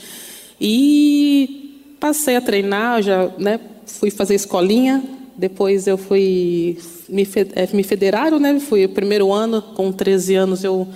e 0.59 1.95
passei 1.99 2.35
a 2.35 2.41
treinar. 2.41 3.01
Já 3.01 3.29
né, 3.37 3.59
fui 3.85 4.09
fazer 4.09 4.35
escolinha 4.35 5.03
depois 5.37 5.85
eu 5.85 5.97
fui 5.97 6.77
me, 7.09 7.27
é, 7.55 7.75
me 7.75 7.83
federaram, 7.83 8.39
né? 8.39 8.57
Fui 8.59 8.87
primeiro 8.87 9.33
ano, 9.33 9.61
com 9.61 9.91
13 9.91 10.35
anos 10.35 10.63
eu 10.63 10.87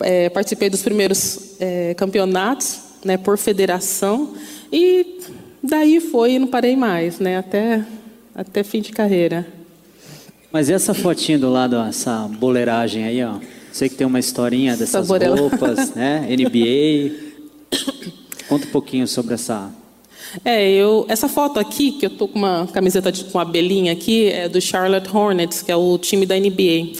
é, 0.00 0.28
participei 0.28 0.68
dos 0.68 0.82
primeiros 0.82 1.56
é, 1.58 1.94
campeonatos, 1.94 2.80
né? 3.04 3.16
Por 3.16 3.38
federação 3.38 4.34
e 4.70 5.18
daí 5.62 5.98
foi 6.00 6.32
e 6.32 6.38
não 6.38 6.46
parei 6.46 6.76
mais, 6.76 7.18
né? 7.18 7.38
Até 7.38 7.84
até 8.34 8.62
fim 8.62 8.80
de 8.80 8.92
carreira. 8.92 9.46
Mas 10.54 10.68
e 10.68 10.72
essa 10.72 10.94
fotinha 10.94 11.36
do 11.36 11.50
lado, 11.50 11.74
ó, 11.74 11.84
essa 11.84 12.28
boleiragem 12.38 13.04
aí, 13.04 13.24
ó? 13.24 13.40
Sei 13.72 13.88
que 13.88 13.96
tem 13.96 14.06
uma 14.06 14.20
historinha 14.20 14.76
dessas 14.76 15.08
roupas, 15.08 15.90
né? 15.96 16.28
NBA. 16.30 17.12
Conta 18.48 18.64
um 18.64 18.70
pouquinho 18.70 19.08
sobre 19.08 19.34
essa 19.34 19.72
é, 20.44 20.70
eu, 20.70 21.06
essa 21.08 21.28
foto 21.28 21.58
aqui, 21.58 21.92
que 21.92 22.06
eu 22.06 22.10
tô 22.10 22.28
com 22.28 22.38
uma 22.38 22.68
camiseta 22.72 23.10
de, 23.10 23.24
com 23.24 23.38
uma 23.38 23.42
abelhinha 23.42 23.92
aqui, 23.92 24.28
é 24.28 24.48
do 24.48 24.60
Charlotte 24.60 25.08
Hornets, 25.12 25.60
que 25.60 25.72
é 25.72 25.76
o 25.76 25.98
time 25.98 26.24
da 26.24 26.38
NBA. 26.38 26.92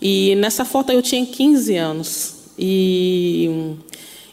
E 0.00 0.36
nessa 0.36 0.64
foto 0.64 0.92
eu 0.92 1.02
tinha 1.02 1.26
15 1.26 1.76
anos. 1.76 2.34
E, 2.56 3.74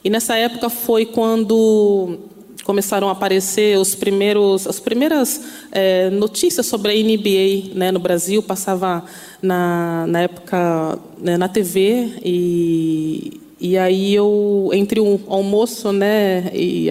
e 0.04 0.10
nessa 0.10 0.36
época 0.36 0.70
foi 0.70 1.06
quando 1.06 2.20
começaram 2.64 3.10
a 3.10 3.12
aparecer 3.12 3.78
os 3.78 3.96
primeiros, 3.96 4.68
as 4.68 4.80
primeiras 4.80 5.42
é, 5.72 6.10
notícias 6.10 6.66
sobre 6.66 6.92
a 6.92 6.96
NBA 6.96 7.76
né, 7.76 7.92
no 7.92 8.00
Brasil. 8.00 8.42
Passava 8.44 9.04
na, 9.42 10.06
na 10.08 10.22
época 10.22 11.00
né, 11.18 11.38
na 11.38 11.48
TV 11.48 12.14
e, 12.24 13.42
e 13.60 13.78
aí 13.78 14.14
eu, 14.14 14.70
entre 14.74 15.00
um 15.00 15.20
almoço, 15.28 15.92
né, 15.92 16.52
e 16.54 16.90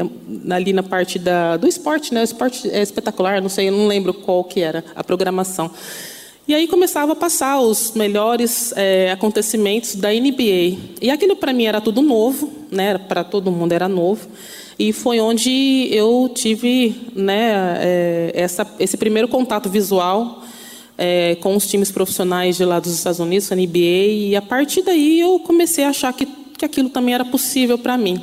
ali 0.50 0.72
na 0.72 0.82
parte 0.82 1.18
da, 1.18 1.56
do 1.56 1.66
esporte, 1.66 2.12
né, 2.14 2.20
o 2.20 2.24
esporte 2.24 2.68
é 2.70 2.82
espetacular, 2.82 3.40
não 3.40 3.48
sei, 3.48 3.68
eu 3.68 3.72
não 3.72 3.86
lembro 3.86 4.14
qual 4.14 4.44
que 4.44 4.60
era 4.60 4.84
a 4.94 5.02
programação. 5.02 5.70
E 6.48 6.54
aí 6.54 6.66
começava 6.66 7.12
a 7.12 7.16
passar 7.16 7.60
os 7.60 7.92
melhores 7.92 8.72
é, 8.76 9.12
acontecimentos 9.12 9.94
da 9.94 10.08
NBA. 10.10 10.78
E 11.00 11.08
aquilo 11.08 11.36
para 11.36 11.52
mim 11.52 11.64
era 11.64 11.80
tudo 11.80 12.02
novo, 12.02 12.50
né, 12.72 12.98
para 12.98 13.22
todo 13.22 13.52
mundo 13.52 13.72
era 13.72 13.88
novo. 13.88 14.28
E 14.80 14.94
foi 14.94 15.20
onde 15.20 15.88
eu 15.92 16.30
tive 16.34 16.94
né, 17.14 17.76
é, 17.80 18.32
essa, 18.34 18.66
esse 18.78 18.96
primeiro 18.96 19.28
contato 19.28 19.68
visual 19.68 20.42
é, 20.96 21.34
com 21.36 21.54
os 21.54 21.66
times 21.66 21.90
profissionais 21.90 22.56
de 22.56 22.64
lá 22.64 22.80
dos 22.80 22.94
Estados 22.94 23.20
Unidos, 23.20 23.52
a 23.52 23.54
NBA. 23.56 23.78
E 23.78 24.36
a 24.36 24.40
partir 24.40 24.80
daí 24.80 25.20
eu 25.20 25.38
comecei 25.40 25.84
a 25.84 25.90
achar 25.90 26.12
que 26.14 26.26
que 26.60 26.64
aquilo 26.66 26.90
também 26.90 27.14
era 27.14 27.24
possível 27.24 27.78
para 27.78 27.96
mim. 27.96 28.20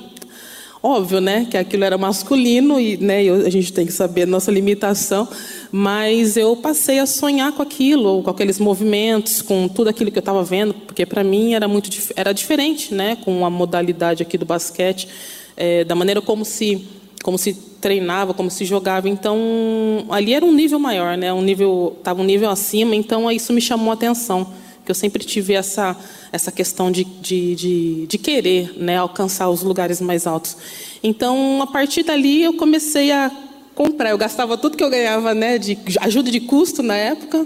Óbvio, 0.83 1.19
né, 1.19 1.47
que 1.49 1.57
aquilo 1.57 1.83
era 1.83 1.97
masculino 1.97 2.79
e 2.79 2.95
né, 2.97 3.21
a 3.27 3.49
gente 3.49 3.73
tem 3.73 3.83
que 3.83 3.91
saber 3.91 4.23
a 4.23 4.25
nossa 4.27 4.51
limitação, 4.51 5.27
mas 5.71 6.37
eu 6.37 6.55
passei 6.55 6.99
a 6.99 7.07
sonhar 7.07 7.51
com 7.51 7.63
aquilo, 7.63 8.21
com 8.21 8.29
aqueles 8.29 8.59
movimentos, 8.59 9.41
com 9.41 9.67
tudo 9.67 9.89
aquilo 9.89 10.11
que 10.11 10.19
eu 10.19 10.21
estava 10.21 10.43
vendo, 10.43 10.75
porque 10.75 11.03
para 11.03 11.23
mim 11.23 11.55
era 11.55 11.67
muito 11.67 11.89
era 12.15 12.31
diferente, 12.31 12.93
né, 12.93 13.17
com 13.25 13.43
a 13.43 13.49
modalidade 13.49 14.21
aqui 14.21 14.37
do 14.37 14.45
basquete, 14.45 15.09
é, 15.57 15.83
da 15.83 15.95
maneira 15.95 16.21
como 16.21 16.45
se 16.45 16.87
como 17.23 17.37
se 17.37 17.53
treinava, 17.81 18.33
como 18.33 18.49
se 18.49 18.63
jogava. 18.63 19.09
Então 19.09 20.05
ali 20.09 20.33
era 20.33 20.45
um 20.45 20.53
nível 20.53 20.79
maior, 20.79 21.17
né, 21.17 21.33
um 21.33 21.41
nível 21.41 21.95
estava 21.97 22.21
um 22.21 22.25
nível 22.25 22.49
acima. 22.49 22.95
Então 22.95 23.29
isso 23.29 23.51
me 23.51 23.59
chamou 23.59 23.91
a 23.91 23.95
atenção 23.95 24.47
que 24.87 24.91
eu 24.91 24.95
sempre 24.95 25.21
tive 25.25 25.53
essa, 25.53 25.97
essa 26.31 26.49
questão 26.49 26.89
de, 26.89 27.03
de, 27.03 27.55
de, 27.55 28.07
de 28.07 28.17
querer 28.17 28.73
né, 28.77 28.95
alcançar 28.95 29.49
os 29.49 29.61
lugares 29.61 29.99
mais 29.99 30.25
altos. 30.25 30.55
Então, 31.03 31.61
a 31.61 31.67
partir 31.67 32.03
dali, 32.03 32.41
eu 32.41 32.53
comecei 32.53 33.11
a 33.11 33.29
comprar. 33.75 34.11
Eu 34.11 34.17
gastava 34.17 34.57
tudo 34.57 34.77
que 34.77 34.83
eu 34.83 34.89
ganhava 34.89 35.33
né, 35.33 35.57
de 35.57 35.77
ajuda 35.99 36.31
de 36.31 36.39
custo 36.39 36.81
na 36.81 36.95
época, 36.95 37.45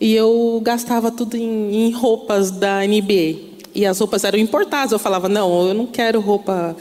e 0.00 0.12
eu 0.12 0.60
gastava 0.64 1.12
tudo 1.12 1.36
em, 1.36 1.86
em 1.86 1.92
roupas 1.92 2.50
da 2.50 2.80
NBA. 2.80 3.52
E 3.72 3.86
as 3.86 4.00
roupas 4.00 4.24
eram 4.24 4.40
importadas. 4.40 4.90
Eu 4.90 4.98
falava, 4.98 5.28
não, 5.28 5.68
eu 5.68 5.74
não 5.74 5.86
quero 5.86 6.18
roupa 6.18 6.76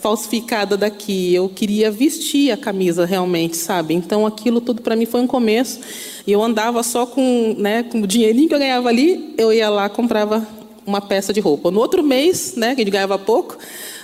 falsificada 0.00 0.76
daqui. 0.76 1.34
Eu 1.34 1.48
queria 1.48 1.90
vestir 1.90 2.50
a 2.50 2.56
camisa 2.56 3.04
realmente, 3.04 3.56
sabe? 3.56 3.94
Então 3.94 4.26
aquilo 4.26 4.60
tudo 4.60 4.82
para 4.82 4.96
mim 4.96 5.06
foi 5.06 5.20
um 5.20 5.26
começo. 5.26 5.80
E 6.26 6.32
eu 6.32 6.42
andava 6.42 6.82
só 6.82 7.06
com, 7.06 7.54
né, 7.58 7.82
com 7.84 8.02
o 8.02 8.06
dinheirinho 8.06 8.48
que 8.48 8.54
eu 8.54 8.58
ganhava 8.58 8.88
ali, 8.88 9.34
eu 9.38 9.52
ia 9.52 9.68
lá 9.68 9.88
comprava 9.88 10.46
uma 10.86 11.00
peça 11.00 11.32
de 11.32 11.40
roupa. 11.40 11.70
No 11.70 11.80
outro 11.80 12.02
mês, 12.02 12.54
né, 12.56 12.74
que 12.74 12.80
a 12.80 12.84
gente 12.84 12.92
ganhava 12.92 13.18
pouco, 13.18 13.58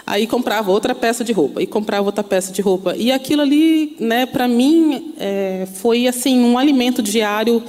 aí 0.06 0.26
comprava 0.26 0.70
outra 0.70 0.94
peça 0.94 1.22
de 1.22 1.32
roupa 1.32 1.62
e 1.62 1.66
comprava 1.66 2.06
outra 2.06 2.24
peça 2.24 2.52
de 2.52 2.60
roupa. 2.60 2.96
E 2.96 3.12
aquilo 3.12 3.42
ali, 3.42 3.96
né, 4.00 4.26
para 4.26 4.48
mim, 4.48 5.14
é, 5.18 5.66
foi 5.74 6.06
assim 6.06 6.40
um 6.40 6.58
alimento 6.58 7.00
diário 7.02 7.62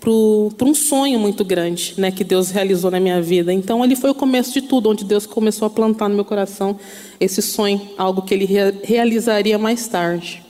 para 0.00 0.68
um 0.68 0.74
sonho 0.74 1.18
muito 1.18 1.44
grande, 1.44 1.94
né, 1.98 2.10
que 2.10 2.22
Deus 2.22 2.50
realizou 2.50 2.90
na 2.90 3.00
minha 3.00 3.20
vida. 3.20 3.52
Então, 3.52 3.84
ele 3.84 3.96
foi 3.96 4.10
o 4.10 4.14
começo 4.14 4.52
de 4.52 4.62
tudo, 4.62 4.90
onde 4.90 5.04
Deus 5.04 5.26
começou 5.26 5.66
a 5.66 5.70
plantar 5.70 6.08
no 6.08 6.14
meu 6.14 6.24
coração 6.24 6.78
esse 7.20 7.42
sonho, 7.42 7.80
algo 7.98 8.22
que 8.22 8.32
Ele 8.34 8.44
rea 8.44 8.74
realizaria 8.82 9.58
mais 9.58 9.88
tarde. 9.88 10.42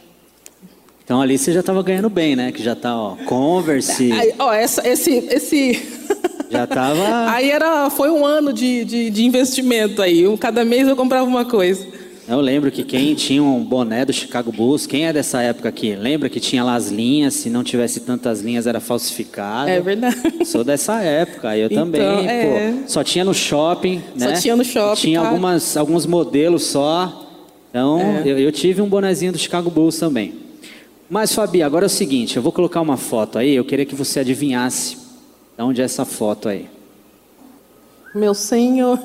Então 1.08 1.22
ali 1.22 1.38
você 1.38 1.54
já 1.54 1.60
estava 1.60 1.82
ganhando 1.82 2.10
bem, 2.10 2.36
né? 2.36 2.52
Que 2.52 2.62
já 2.62 2.76
tá, 2.76 2.94
ó, 2.94 3.16
Converse. 3.24 4.12
Aí, 4.12 4.34
ó, 4.38 4.52
essa, 4.52 4.86
esse, 4.86 5.10
esse. 5.30 5.98
Já 6.50 6.66
tava. 6.66 7.30
aí 7.30 7.50
era, 7.50 7.90
foi 7.90 8.10
um 8.10 8.24
ano 8.24 8.54
de, 8.54 8.82
de, 8.82 9.10
de 9.10 9.22
investimento 9.22 10.00
aí. 10.00 10.24
Cada 10.38 10.64
mês 10.64 10.88
eu 10.88 10.96
comprava 10.96 11.26
uma 11.26 11.44
coisa. 11.44 11.86
Eu 12.28 12.42
lembro 12.42 12.70
que 12.70 12.84
quem 12.84 13.14
tinha 13.14 13.42
um 13.42 13.64
boné 13.64 14.04
do 14.04 14.12
Chicago 14.12 14.52
Bulls, 14.52 14.86
quem 14.86 15.06
é 15.06 15.12
dessa 15.14 15.40
época 15.40 15.70
aqui? 15.70 15.94
Lembra 15.94 16.28
que 16.28 16.38
tinha 16.38 16.62
lá 16.62 16.74
as 16.74 16.88
linhas, 16.88 17.32
se 17.32 17.48
não 17.48 17.64
tivesse 17.64 18.00
tantas 18.00 18.42
linhas 18.42 18.66
era 18.66 18.80
falsificado. 18.80 19.70
É 19.70 19.80
verdade. 19.80 20.44
Sou 20.44 20.62
dessa 20.62 21.00
época, 21.00 21.56
eu 21.56 21.68
então, 21.70 21.84
também, 21.86 22.28
é... 22.28 22.72
pô. 22.72 22.88
Só 22.88 23.02
tinha 23.02 23.24
no 23.24 23.32
shopping, 23.32 24.02
né? 24.14 24.34
Só 24.34 24.42
tinha 24.42 24.56
no 24.56 24.62
shopping. 24.62 25.00
Tinha 25.00 25.20
algumas, 25.20 25.74
alguns 25.74 26.04
modelos 26.04 26.64
só. 26.64 27.30
Então, 27.70 27.98
é. 27.98 28.22
eu, 28.26 28.38
eu 28.38 28.52
tive 28.52 28.82
um 28.82 28.88
bonezinho 28.88 29.32
do 29.32 29.38
Chicago 29.38 29.70
Bulls 29.70 29.98
também. 29.98 30.34
Mas, 31.08 31.34
Fabi, 31.34 31.62
agora 31.62 31.86
é 31.86 31.88
o 31.88 31.90
seguinte, 31.90 32.36
eu 32.36 32.42
vou 32.42 32.52
colocar 32.52 32.82
uma 32.82 32.98
foto 32.98 33.38
aí, 33.38 33.54
eu 33.54 33.64
queria 33.64 33.86
que 33.86 33.94
você 33.94 34.20
adivinhasse 34.20 34.98
de 35.56 35.62
onde 35.62 35.80
é 35.80 35.84
essa 35.84 36.04
foto 36.04 36.50
aí. 36.50 36.66
Meu 38.14 38.34
senhor. 38.34 39.00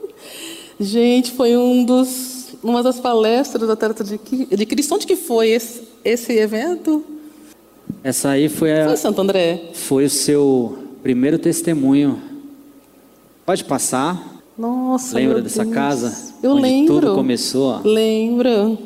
Gente, 0.80 1.32
foi 1.32 1.56
um 1.56 1.84
dos, 1.84 2.35
uma 2.70 2.82
das 2.82 2.98
palestras 2.98 3.66
da 3.66 3.76
Trata 3.76 4.02
de, 4.02 4.18
de 4.18 4.66
Cristo. 4.66 4.94
Onde 4.94 5.06
que 5.06 5.16
foi 5.16 5.50
esse, 5.50 5.82
esse 6.04 6.32
evento? 6.32 7.04
Essa 8.02 8.30
aí 8.30 8.48
foi 8.48 8.80
a. 8.80 8.86
Foi 8.88 8.96
Santo 8.96 9.20
André? 9.20 9.70
Foi 9.72 10.04
o 10.04 10.10
seu 10.10 10.78
primeiro 11.02 11.38
testemunho. 11.38 12.20
Pode 13.44 13.64
passar? 13.64 14.42
Nossa, 14.58 15.16
Lembra 15.16 15.40
dessa 15.40 15.62
Deus. 15.62 15.74
casa? 15.74 16.34
Eu 16.42 16.52
onde 16.52 16.62
lembro. 16.62 16.94
Tudo 17.00 17.14
começou. 17.14 17.80
Lembro. 17.84 18.78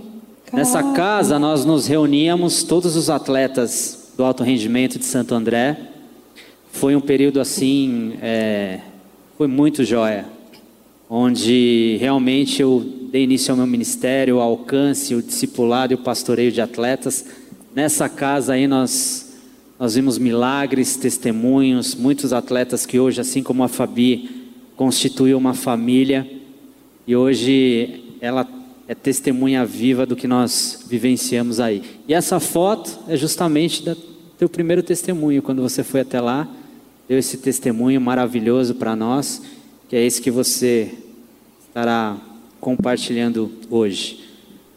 Nessa 0.52 0.82
casa 0.92 1.38
nós 1.38 1.64
nos 1.64 1.86
reuníamos, 1.86 2.64
todos 2.64 2.96
os 2.96 3.08
atletas 3.08 4.10
do 4.16 4.24
alto 4.24 4.42
rendimento 4.42 4.98
de 4.98 5.04
Santo 5.04 5.34
André. 5.34 5.78
Foi 6.72 6.96
um 6.96 7.00
período 7.00 7.40
assim, 7.40 8.14
é, 8.20 8.80
foi 9.38 9.46
muito 9.46 9.84
joia, 9.84 10.26
onde 11.08 11.96
realmente 12.00 12.60
eu 12.62 12.99
dei 13.10 13.24
início 13.24 13.50
ao 13.50 13.56
meu 13.56 13.66
ministério, 13.66 14.36
o 14.36 14.40
alcance, 14.40 15.14
o 15.14 15.22
discipulado 15.22 15.92
e 15.92 15.96
o 15.96 15.98
pastoreio 15.98 16.52
de 16.52 16.60
atletas. 16.60 17.24
Nessa 17.74 18.08
casa 18.08 18.52
aí 18.52 18.68
nós, 18.68 19.36
nós 19.78 19.94
vimos 19.94 20.16
milagres, 20.16 20.96
testemunhos, 20.96 21.94
muitos 21.94 22.32
atletas 22.32 22.86
que 22.86 23.00
hoje, 23.00 23.20
assim 23.20 23.42
como 23.42 23.64
a 23.64 23.68
Fabi, 23.68 24.48
constituiu 24.76 25.36
uma 25.36 25.54
família 25.54 26.28
e 27.06 27.16
hoje 27.16 28.04
ela 28.20 28.46
é 28.86 28.94
testemunha 28.94 29.66
viva 29.66 30.06
do 30.06 30.14
que 30.14 30.28
nós 30.28 30.84
vivenciamos 30.88 31.58
aí. 31.58 31.82
E 32.06 32.14
essa 32.14 32.38
foto 32.38 33.00
é 33.08 33.16
justamente 33.16 33.82
do 33.82 33.96
teu 34.38 34.48
primeiro 34.48 34.82
testemunho, 34.82 35.42
quando 35.42 35.62
você 35.62 35.82
foi 35.82 36.00
até 36.00 36.20
lá, 36.20 36.48
deu 37.08 37.18
esse 37.18 37.38
testemunho 37.38 38.00
maravilhoso 38.00 38.76
para 38.76 38.94
nós, 38.94 39.42
que 39.88 39.96
é 39.96 40.04
esse 40.04 40.22
que 40.22 40.30
você 40.30 40.94
estará 41.68 42.29
compartilhando 42.60 43.50
hoje. 43.70 44.20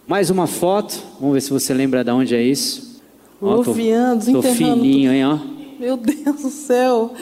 Mais 0.07 0.29
uma 0.29 0.47
foto, 0.47 1.01
vamos 1.19 1.35
ver 1.35 1.41
se 1.41 1.51
você 1.51 1.73
lembra 1.73 2.03
de 2.03 2.11
onde 2.11 2.35
é 2.35 2.41
isso. 2.41 3.01
Luviano, 3.41 4.23
tô, 4.23 4.31
tô 4.33 4.41
fininho, 4.41 5.11
hein, 5.11 5.25
ó. 5.25 5.39
Meu 5.79 5.97
Deus 5.97 6.41
do 6.41 6.49
céu. 6.49 7.13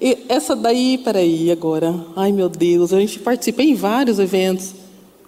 E 0.00 0.18
essa 0.28 0.54
daí, 0.54 0.98
peraí, 0.98 1.50
agora. 1.50 1.94
Ai, 2.14 2.32
meu 2.32 2.48
Deus, 2.48 2.92
a 2.92 3.00
gente 3.00 3.18
participa 3.18 3.62
em 3.62 3.74
vários 3.74 4.18
eventos. 4.18 4.74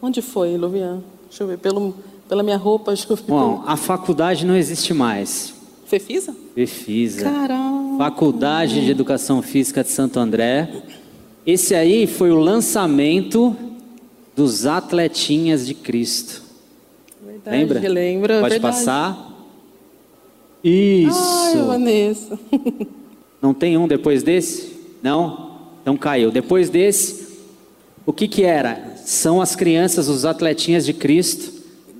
Onde 0.03 0.21
foi, 0.21 0.57
Luvian? 0.57 1.03
Deixa 1.29 1.45
eu 1.45 1.49
ver, 1.49 1.59
pelo, 1.59 1.95
pela 2.29 2.43
minha 2.43 2.59
roupa. 2.59 2.93
Deixa 2.97 3.07
eu 3.11 3.17
ver. 3.17 3.25
Bom, 3.27 3.63
a 3.67 3.77
faculdade 3.77 4.45
não 4.45 4.57
existe 4.57 4.93
mais. 4.93 5.55
Fefisa? 5.87 6.35
Fefisa. 6.55 7.31
Caramba. 7.31 7.99
Faculdade 7.99 8.85
de 8.85 8.91
Educação 8.91 9.41
Física 9.41 9.83
de 9.83 9.91
Santo 9.91 10.19
André. 10.19 10.83
Esse 11.47 11.75
aí 11.75 12.07
foi 12.07 12.31
o 12.31 12.39
lançamento 12.39 13.57
dos 14.37 14.67
Atletinhas 14.67 15.67
de 15.67 15.75
Cristo. 15.75 16.43
Verdade, 17.25 17.57
Lembra? 17.57 17.89
Lembra, 17.89 18.41
Pode 18.41 18.55
verdade. 18.55 18.77
passar. 18.77 19.33
Isso. 20.63 21.19
Ai, 21.19 21.63
Vanessa. 21.63 22.39
Não 23.43 23.55
tem 23.55 23.77
um 23.77 23.89
depois 23.89 24.23
desse? 24.23 24.77
Não? 25.03 25.57
Então 25.81 25.97
caiu. 25.97 26.31
Depois 26.31 26.69
desse, 26.69 27.39
o 28.05 28.13
que 28.13 28.29
que 28.29 28.45
era? 28.45 28.97
são 29.07 29.41
as 29.41 29.55
crianças, 29.55 30.09
os 30.09 30.25
atletinhas 30.25 30.85
de 30.85 30.93
Cristo, 30.93 31.53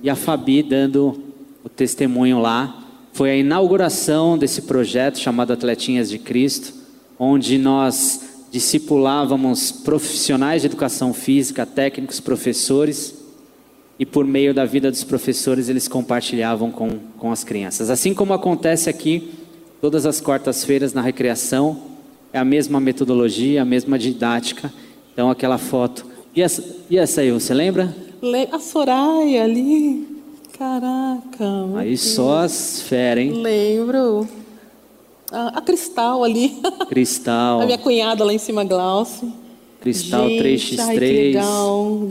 e 0.03 0.09
a 0.09 0.15
Fabi 0.15 0.61
dando 0.61 1.23
o 1.63 1.69
testemunho 1.69 2.37
lá. 2.37 2.83
Foi 3.13 3.31
a 3.31 3.35
inauguração 3.35 4.37
desse 4.37 4.63
projeto 4.63 5.17
chamado 5.17 5.53
Atletinhas 5.53 6.09
de 6.09 6.19
Cristo, 6.19 6.73
onde 7.17 7.57
nós 7.57 8.26
discipulávamos 8.51 9.71
profissionais 9.71 10.61
de 10.61 10.67
educação 10.67 11.13
física, 11.13 11.65
técnicos, 11.65 12.19
professores, 12.19 13.15
e 13.99 14.05
por 14.05 14.25
meio 14.25 14.53
da 14.53 14.63
vida 14.63 14.91
dos 14.91 15.03
professores 15.03 15.69
eles 15.69 15.87
compartilhavam 15.87 16.71
com, 16.71 16.99
com 17.17 17.31
as 17.31 17.43
crianças. 17.43 17.89
Assim 17.89 18.13
como 18.13 18.33
acontece 18.33 18.89
aqui, 18.89 19.31
todas 19.81 20.05
as 20.05 20.21
quartas-feiras 20.21 20.93
na 20.93 21.01
recreação, 21.01 21.81
é 22.31 22.39
a 22.39 22.45
mesma 22.45 22.79
metodologia, 22.79 23.61
a 23.61 23.65
mesma 23.65 23.97
didática. 23.97 24.71
Então, 25.13 25.31
aquela 25.31 25.57
foto 25.57 26.05
e 26.37 26.41
essa, 26.43 26.63
e 26.87 26.99
essa 26.99 27.21
aí, 27.21 27.31
você 27.31 27.51
lembra? 27.51 27.95
A 28.51 28.59
Soraya 28.59 29.43
ali. 29.43 30.07
Caraca. 30.55 31.77
Aí 31.77 31.87
Deus. 31.87 32.01
só 32.01 32.43
as 32.43 32.83
fera, 32.83 33.19
hein? 33.19 33.31
Lembro. 33.41 34.27
A, 35.31 35.59
a, 35.59 35.61
Cristal 35.61 36.23
ali. 36.23 36.61
Cristal. 36.87 37.61
a 37.61 37.65
minha 37.65 37.77
cunhada 37.77 38.23
lá 38.23 38.33
em 38.33 38.37
cima, 38.37 38.63
Glaucio. 38.63 39.31
Cristal 39.81 40.27
Gente, 40.27 40.75
3x3. 40.75 40.79
Ai, 40.79 40.93
que 40.93 40.99
legal. 40.99 42.07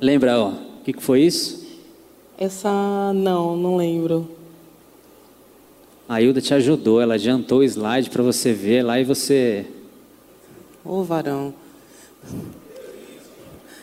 Lembra, 0.00 0.38
ó, 0.38 0.48
o 0.48 0.82
que, 0.84 0.92
que 0.92 1.02
foi 1.02 1.22
isso? 1.22 1.66
Essa, 2.38 3.12
não, 3.12 3.56
não 3.56 3.76
lembro. 3.76 4.30
A 6.08 6.20
Hilda 6.20 6.40
te 6.40 6.54
ajudou, 6.54 7.00
ela 7.00 7.14
adiantou 7.14 7.58
o 7.58 7.64
slide 7.64 8.10
para 8.10 8.22
você 8.22 8.52
ver 8.52 8.82
lá 8.82 8.98
e 8.98 9.04
você. 9.04 9.66
Ô, 10.84 11.02
varão. 11.02 11.54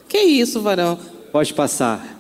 Que 0.09 0.17
isso, 0.17 0.61
varão? 0.61 0.97
Pode 1.31 1.53
passar. 1.53 2.17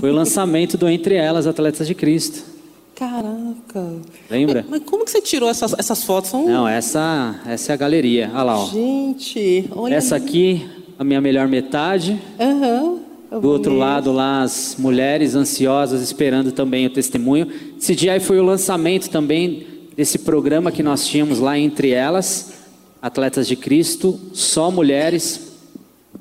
Foi 0.00 0.10
o 0.10 0.14
lançamento 0.14 0.78
do 0.78 0.88
Entre 0.88 1.14
Elas, 1.14 1.46
Atletas 1.46 1.86
de 1.86 1.94
Cristo. 1.94 2.55
Caraca. 2.96 4.00
Lembra? 4.30 4.64
Mas, 4.66 4.82
como 4.84 5.04
que 5.04 5.10
você 5.10 5.20
tirou 5.20 5.50
essas, 5.50 5.74
essas 5.78 6.02
fotos? 6.02 6.30
São... 6.30 6.46
Não, 6.46 6.66
essa, 6.66 7.38
essa 7.46 7.72
é 7.72 7.74
a 7.74 7.76
galeria. 7.76 8.30
Olha 8.32 8.42
lá, 8.42 8.58
ó. 8.58 8.66
Gente, 8.68 9.68
olha 9.70 9.94
Essa 9.94 10.16
aqui, 10.16 10.66
a 10.98 11.04
minha 11.04 11.20
melhor 11.20 11.46
metade. 11.46 12.18
Aham. 12.40 12.82
Uhum. 13.30 13.40
Do 13.40 13.50
outro 13.50 13.74
lado 13.76 14.12
lá, 14.12 14.42
as 14.42 14.76
mulheres 14.78 15.34
ansiosas 15.34 16.00
esperando 16.00 16.52
também 16.52 16.86
o 16.86 16.90
testemunho. 16.90 17.48
Esse 17.78 17.94
dia 17.94 18.12
aí 18.12 18.20
foi 18.20 18.38
o 18.38 18.42
lançamento 18.42 19.10
também 19.10 19.66
desse 19.94 20.20
programa 20.20 20.72
que 20.72 20.82
nós 20.82 21.06
tínhamos 21.06 21.38
lá 21.38 21.58
entre 21.58 21.90
elas, 21.90 22.54
Atletas 23.02 23.46
de 23.46 23.56
Cristo, 23.56 24.18
só 24.32 24.70
mulheres, 24.70 25.52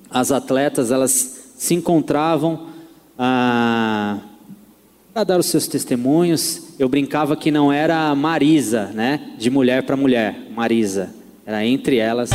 as 0.09 0.31
atletas 0.31 0.91
elas 0.91 1.53
se 1.57 1.73
encontravam 1.73 2.67
ah, 3.17 4.19
para 5.13 5.23
dar 5.23 5.39
os 5.39 5.45
seus 5.45 5.67
testemunhos. 5.67 6.64
Eu 6.77 6.89
brincava 6.89 7.37
que 7.37 7.49
não 7.51 7.71
era 7.71 8.13
Marisa, 8.13 8.87
né? 8.87 9.33
De 9.37 9.49
mulher 9.49 9.83
para 9.83 9.95
mulher, 9.95 10.35
Marisa. 10.53 11.09
Era 11.45 11.65
entre 11.65 11.97
elas. 11.97 12.31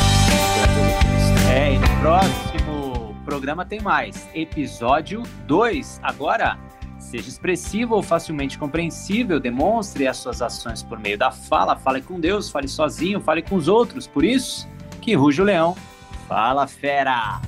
É, 1.53 1.75
e 1.75 1.79
no 1.79 2.01
próximo 2.01 3.15
programa 3.27 3.67
tem 3.67 3.81
mais. 3.81 4.27
Episódio 4.35 5.23
2. 5.47 6.01
Agora, 6.03 6.59
seja 6.99 7.29
expressivo 7.29 7.97
ou 7.97 8.03
facilmente 8.03 8.57
compreensível, 8.57 9.39
demonstre 9.39 10.07
as 10.07 10.17
suas 10.17 10.41
ações 10.41 10.83
por 10.83 10.99
meio 10.99 11.19
da 11.19 11.31
fala. 11.31 11.77
Fale 11.77 12.01
com 12.01 12.19
Deus, 12.19 12.51
fale 12.51 12.67
sozinho, 12.69 13.21
fale 13.21 13.43
com 13.43 13.57
os 13.57 13.69
outros. 13.69 14.07
Por 14.07 14.25
isso, 14.25 14.67
que 15.03 15.15
ruge 15.15 15.43
o 15.43 15.45
leão. 15.45 15.77
Fala, 16.27 16.67
fera! 16.67 17.43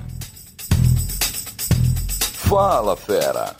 Fala, 2.47 2.95
fera! 2.95 3.55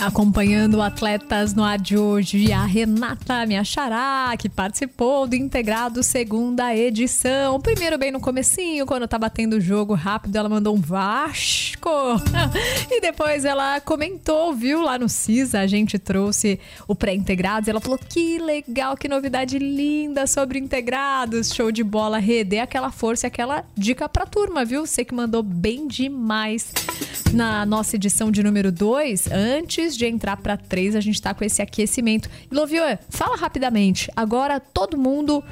Acompanhando 0.00 0.80
atletas 0.80 1.54
no 1.54 1.64
ar 1.64 1.76
de 1.76 1.98
hoje, 1.98 2.52
a 2.52 2.64
Renata 2.64 3.44
Minha 3.44 3.64
Xará, 3.64 4.32
que 4.38 4.48
participou 4.48 5.26
do 5.26 5.34
Integrado 5.34 6.04
segunda 6.04 6.74
edição. 6.74 7.60
Primeiro 7.60 7.98
bem 7.98 8.12
no 8.12 8.20
comecinho, 8.20 8.86
quando 8.86 9.08
tá 9.08 9.18
batendo 9.18 9.56
o 9.56 9.60
jogo 9.60 9.94
rápido, 9.94 10.36
ela 10.36 10.48
mandou 10.48 10.76
um 10.76 10.80
Vasco. 10.80 11.90
e 12.88 13.00
depois 13.00 13.44
ela 13.44 13.80
comentou, 13.80 14.54
viu, 14.54 14.82
lá 14.82 14.96
no 14.96 15.08
CISA, 15.08 15.58
a 15.58 15.66
gente 15.66 15.98
trouxe 15.98 16.60
o 16.86 16.94
pré-integrados. 16.94 17.68
Ela 17.68 17.80
falou 17.80 17.98
que 17.98 18.38
legal, 18.38 18.96
que 18.96 19.08
novidade 19.08 19.58
linda 19.58 20.28
sobre 20.28 20.60
integrados. 20.60 21.52
Show 21.52 21.72
de 21.72 21.82
bola, 21.82 22.18
Rede, 22.18 22.60
aquela 22.60 22.92
força, 22.92 23.26
aquela 23.26 23.64
dica 23.76 24.08
pra 24.08 24.24
turma, 24.24 24.64
viu? 24.64 24.86
Você 24.86 25.04
que 25.04 25.14
mandou 25.14 25.42
bem 25.42 25.88
demais 25.88 26.72
na 27.32 27.66
nossa 27.66 27.96
edição 27.96 28.30
de 28.30 28.42
número 28.42 28.72
2, 28.72 29.30
antes 29.30 29.87
de 29.96 30.06
entrar 30.06 30.36
para 30.36 30.56
3, 30.56 30.96
a 30.96 31.00
gente 31.00 31.14
está 31.14 31.34
com 31.34 31.44
esse 31.44 31.62
aquecimento. 31.62 32.28
E 32.50 32.54
Lovian, 32.54 32.98
fala 33.08 33.36
rapidamente. 33.36 34.10
Agora 34.16 34.58
todo 34.60 34.96
mundo 34.96 35.42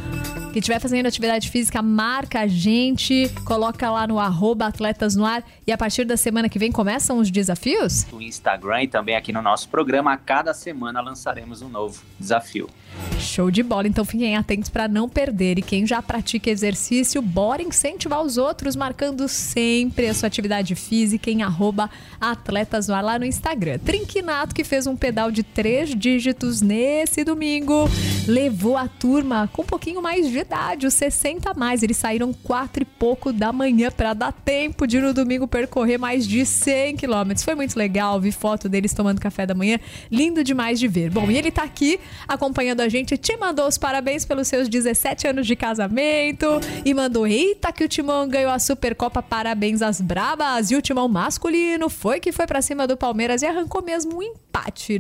que 0.52 0.60
estiver 0.60 0.80
fazendo 0.80 1.06
atividade 1.06 1.50
física, 1.50 1.82
marca 1.82 2.40
a 2.40 2.46
gente, 2.46 3.30
coloca 3.44 3.90
lá 3.90 4.06
no 4.06 4.18
arroba 4.18 4.66
atletas 4.66 5.14
no 5.14 5.24
ar 5.24 5.44
e 5.66 5.72
a 5.72 5.76
partir 5.76 6.04
da 6.04 6.16
semana 6.16 6.48
que 6.48 6.58
vem 6.58 6.72
começam 6.72 7.18
os 7.18 7.30
desafios? 7.30 8.06
No 8.10 8.22
Instagram 8.22 8.84
e 8.84 8.88
também 8.88 9.16
aqui 9.16 9.32
no 9.32 9.42
nosso 9.42 9.68
programa, 9.68 10.14
a 10.14 10.16
cada 10.16 10.54
semana 10.54 11.00
lançaremos 11.00 11.60
um 11.60 11.68
novo 11.68 12.02
desafio. 12.18 12.70
Show 13.18 13.50
de 13.50 13.62
bola, 13.62 13.88
então 13.88 14.04
fiquem 14.04 14.36
atentos 14.36 14.68
para 14.68 14.86
não 14.86 15.08
perder. 15.08 15.58
E 15.58 15.62
quem 15.62 15.86
já 15.86 16.02
pratica 16.02 16.50
exercício, 16.50 17.20
bora 17.22 17.62
incentivar 17.62 18.22
os 18.22 18.36
outros, 18.36 18.76
marcando 18.76 19.28
sempre 19.28 20.06
a 20.06 20.14
sua 20.14 20.26
atividade 20.26 20.74
física 20.74 21.30
em 21.30 21.42
arroba 21.42 21.90
atletas 22.20 22.88
lá 22.88 23.18
no 23.18 23.24
Instagram. 23.24 23.78
Trinquinato, 23.78 24.54
que 24.54 24.64
fez 24.64 24.86
um 24.86 24.96
pedal 24.96 25.30
de 25.30 25.42
três 25.42 25.94
dígitos 25.94 26.60
nesse 26.60 27.24
domingo, 27.24 27.88
levou 28.26 28.76
a 28.76 28.86
turma 28.86 29.48
com 29.52 29.62
um 29.62 29.66
pouquinho 29.66 30.02
mais 30.02 30.30
de 30.30 30.38
idade, 30.38 30.86
os 30.86 30.94
60 30.94 31.50
a 31.50 31.54
mais. 31.54 31.82
Eles 31.82 31.96
saíram 31.96 32.32
quatro 32.32 32.82
e 32.82 32.86
pouco 32.86 33.32
da 33.32 33.52
manhã 33.52 33.90
para 33.90 34.14
dar 34.14 34.32
tempo 34.32 34.86
de 34.86 35.00
no 35.00 35.12
domingo 35.12 35.46
percorrer 35.48 35.98
mais 35.98 36.26
de 36.26 36.44
100 36.44 36.96
quilômetros. 36.96 37.44
Foi 37.44 37.54
muito 37.54 37.76
legal, 37.76 38.20
vi 38.20 38.30
foto 38.32 38.68
deles 38.68 38.92
tomando 38.92 39.20
café 39.20 39.46
da 39.46 39.54
manhã, 39.54 39.78
lindo 40.10 40.44
demais 40.44 40.78
de 40.78 40.86
ver. 40.86 41.10
Bom, 41.10 41.30
e 41.30 41.36
ele 41.36 41.50
tá 41.50 41.62
aqui 41.62 41.98
acompanhando 42.28 42.80
a 42.80 42.85
gente, 42.88 43.16
te 43.16 43.36
mandou 43.36 43.66
os 43.66 43.78
parabéns 43.78 44.24
pelos 44.24 44.48
seus 44.48 44.68
17 44.68 45.28
anos 45.28 45.46
de 45.46 45.56
casamento 45.56 46.46
e 46.84 46.94
mandou, 46.94 47.26
eita 47.26 47.72
que 47.72 47.84
o 47.84 47.88
Timão 47.88 48.28
ganhou 48.28 48.50
a 48.50 48.58
Supercopa, 48.58 49.22
parabéns 49.22 49.82
às 49.82 50.00
brabas. 50.00 50.70
E 50.70 50.76
o 50.76 50.82
Timão 50.82 51.08
masculino 51.08 51.88
foi 51.88 52.20
que 52.20 52.32
foi 52.32 52.46
para 52.46 52.62
cima 52.62 52.86
do 52.86 52.96
Palmeiras 52.96 53.42
e 53.42 53.46
arrancou 53.46 53.82
mesmo 53.82 54.18
um 54.18 54.22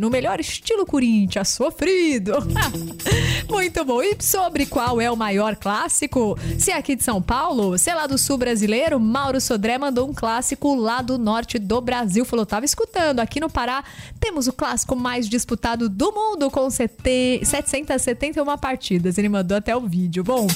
no 0.00 0.10
melhor 0.10 0.40
estilo 0.40 0.84
Corinthians, 0.84 1.48
sofrido. 1.48 2.32
muito 3.48 3.84
bom. 3.84 4.02
E 4.02 4.16
sobre 4.20 4.66
qual 4.66 5.00
é 5.00 5.10
o 5.10 5.16
maior 5.16 5.56
clássico? 5.56 6.38
Se 6.58 6.70
é 6.70 6.76
aqui 6.76 6.96
de 6.96 7.02
São 7.02 7.20
Paulo, 7.22 7.76
se 7.78 7.90
é 7.90 7.94
lá 7.94 8.06
do 8.06 8.18
sul 8.18 8.36
brasileiro, 8.38 8.98
Mauro 9.00 9.40
Sodré 9.40 9.78
mandou 9.78 10.08
um 10.08 10.14
clássico 10.14 10.74
lá 10.74 11.02
do 11.02 11.18
norte 11.18 11.58
do 11.58 11.80
Brasil. 11.80 12.24
Falou, 12.24 12.46
tava 12.46 12.64
escutando. 12.64 13.20
Aqui 13.20 13.40
no 13.40 13.50
Pará 13.50 13.84
temos 14.20 14.46
o 14.46 14.52
clássico 14.52 14.94
mais 14.94 15.28
disputado 15.28 15.88
do 15.88 16.12
mundo 16.12 16.50
com 16.50 16.68
771 16.70 18.44
partidas. 18.58 19.18
Ele 19.18 19.28
mandou 19.28 19.56
até 19.56 19.76
o 19.76 19.80
vídeo. 19.80 20.22
Bom. 20.22 20.46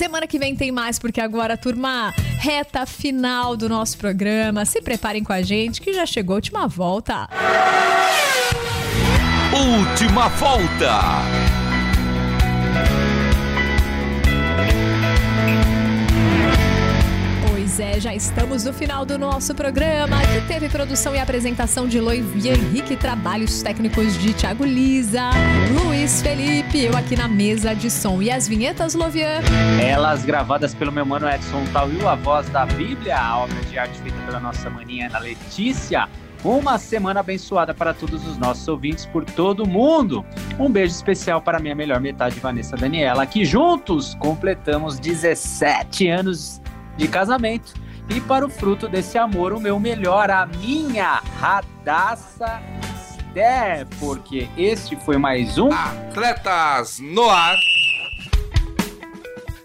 Semana 0.00 0.26
que 0.26 0.38
vem 0.38 0.56
tem 0.56 0.72
mais, 0.72 0.98
porque 0.98 1.20
agora, 1.20 1.58
turma, 1.58 2.14
reta 2.38 2.86
final 2.86 3.54
do 3.54 3.68
nosso 3.68 3.98
programa. 3.98 4.64
Se 4.64 4.80
preparem 4.80 5.22
com 5.22 5.30
a 5.30 5.42
gente, 5.42 5.78
que 5.78 5.92
já 5.92 6.06
chegou 6.06 6.32
a 6.32 6.36
última 6.36 6.66
volta. 6.66 7.28
Última 9.52 10.28
volta. 10.28 11.49
É, 17.80 17.98
já 17.98 18.14
estamos 18.14 18.64
no 18.64 18.72
final 18.72 19.06
do 19.06 19.18
nosso 19.18 19.54
programa, 19.54 20.18
que 20.20 20.46
teve 20.46 20.68
produção 20.68 21.14
e 21.14 21.18
apresentação 21.18 21.88
de 21.88 21.98
Loivia 21.98 22.52
Henrique, 22.52 22.94
trabalhos 22.94 23.62
técnicos 23.62 24.18
de 24.18 24.34
Thiago 24.34 24.64
Lisa, 24.64 25.30
Luiz 25.84 26.20
Felipe, 26.20 26.84
eu 26.84 26.96
aqui 26.96 27.16
na 27.16 27.26
mesa 27.26 27.74
de 27.74 27.90
som. 27.90 28.20
E 28.20 28.30
as 28.30 28.46
vinhetas, 28.46 28.94
Lovian? 28.94 29.40
Elas 29.82 30.24
gravadas 30.24 30.74
pelo 30.74 30.92
meu 30.92 31.06
mano 31.06 31.28
Edson 31.28 31.64
Tauil, 31.72 32.06
a 32.08 32.14
voz 32.14 32.48
da 32.50 32.66
Bíblia, 32.66 33.18
a 33.18 33.38
obra 33.38 33.60
de 33.62 33.78
arte 33.78 33.98
feita 34.00 34.18
pela 34.26 34.40
nossa 34.40 34.68
maninha 34.68 35.06
Ana 35.06 35.18
Letícia. 35.18 36.08
Uma 36.42 36.78
semana 36.78 37.20
abençoada 37.20 37.74
para 37.74 37.92
todos 37.92 38.26
os 38.26 38.38
nossos 38.38 38.66
ouvintes 38.66 39.04
por 39.04 39.24
todo 39.24 39.64
o 39.64 39.68
mundo. 39.68 40.24
Um 40.58 40.70
beijo 40.70 40.94
especial 40.94 41.42
para 41.42 41.58
minha 41.58 41.74
melhor 41.74 42.00
metade, 42.00 42.40
Vanessa 42.40 42.76
Daniela, 42.76 43.26
que 43.26 43.44
juntos 43.44 44.14
completamos 44.14 44.98
17 44.98 46.08
anos 46.08 46.59
de 47.00 47.08
casamento. 47.08 47.72
E 48.10 48.20
para 48.20 48.44
o 48.44 48.50
fruto 48.50 48.86
desse 48.86 49.16
amor, 49.16 49.52
o 49.52 49.60
meu 49.60 49.80
melhor, 49.80 50.30
a 50.30 50.44
minha 50.44 51.22
Radassa 51.38 52.60
Esther, 52.82 53.86
porque 53.98 54.48
este 54.56 54.96
foi 54.96 55.16
mais 55.16 55.56
um 55.56 55.72
Atletas 55.72 56.98
no 57.00 57.30
Ar. 57.30 57.56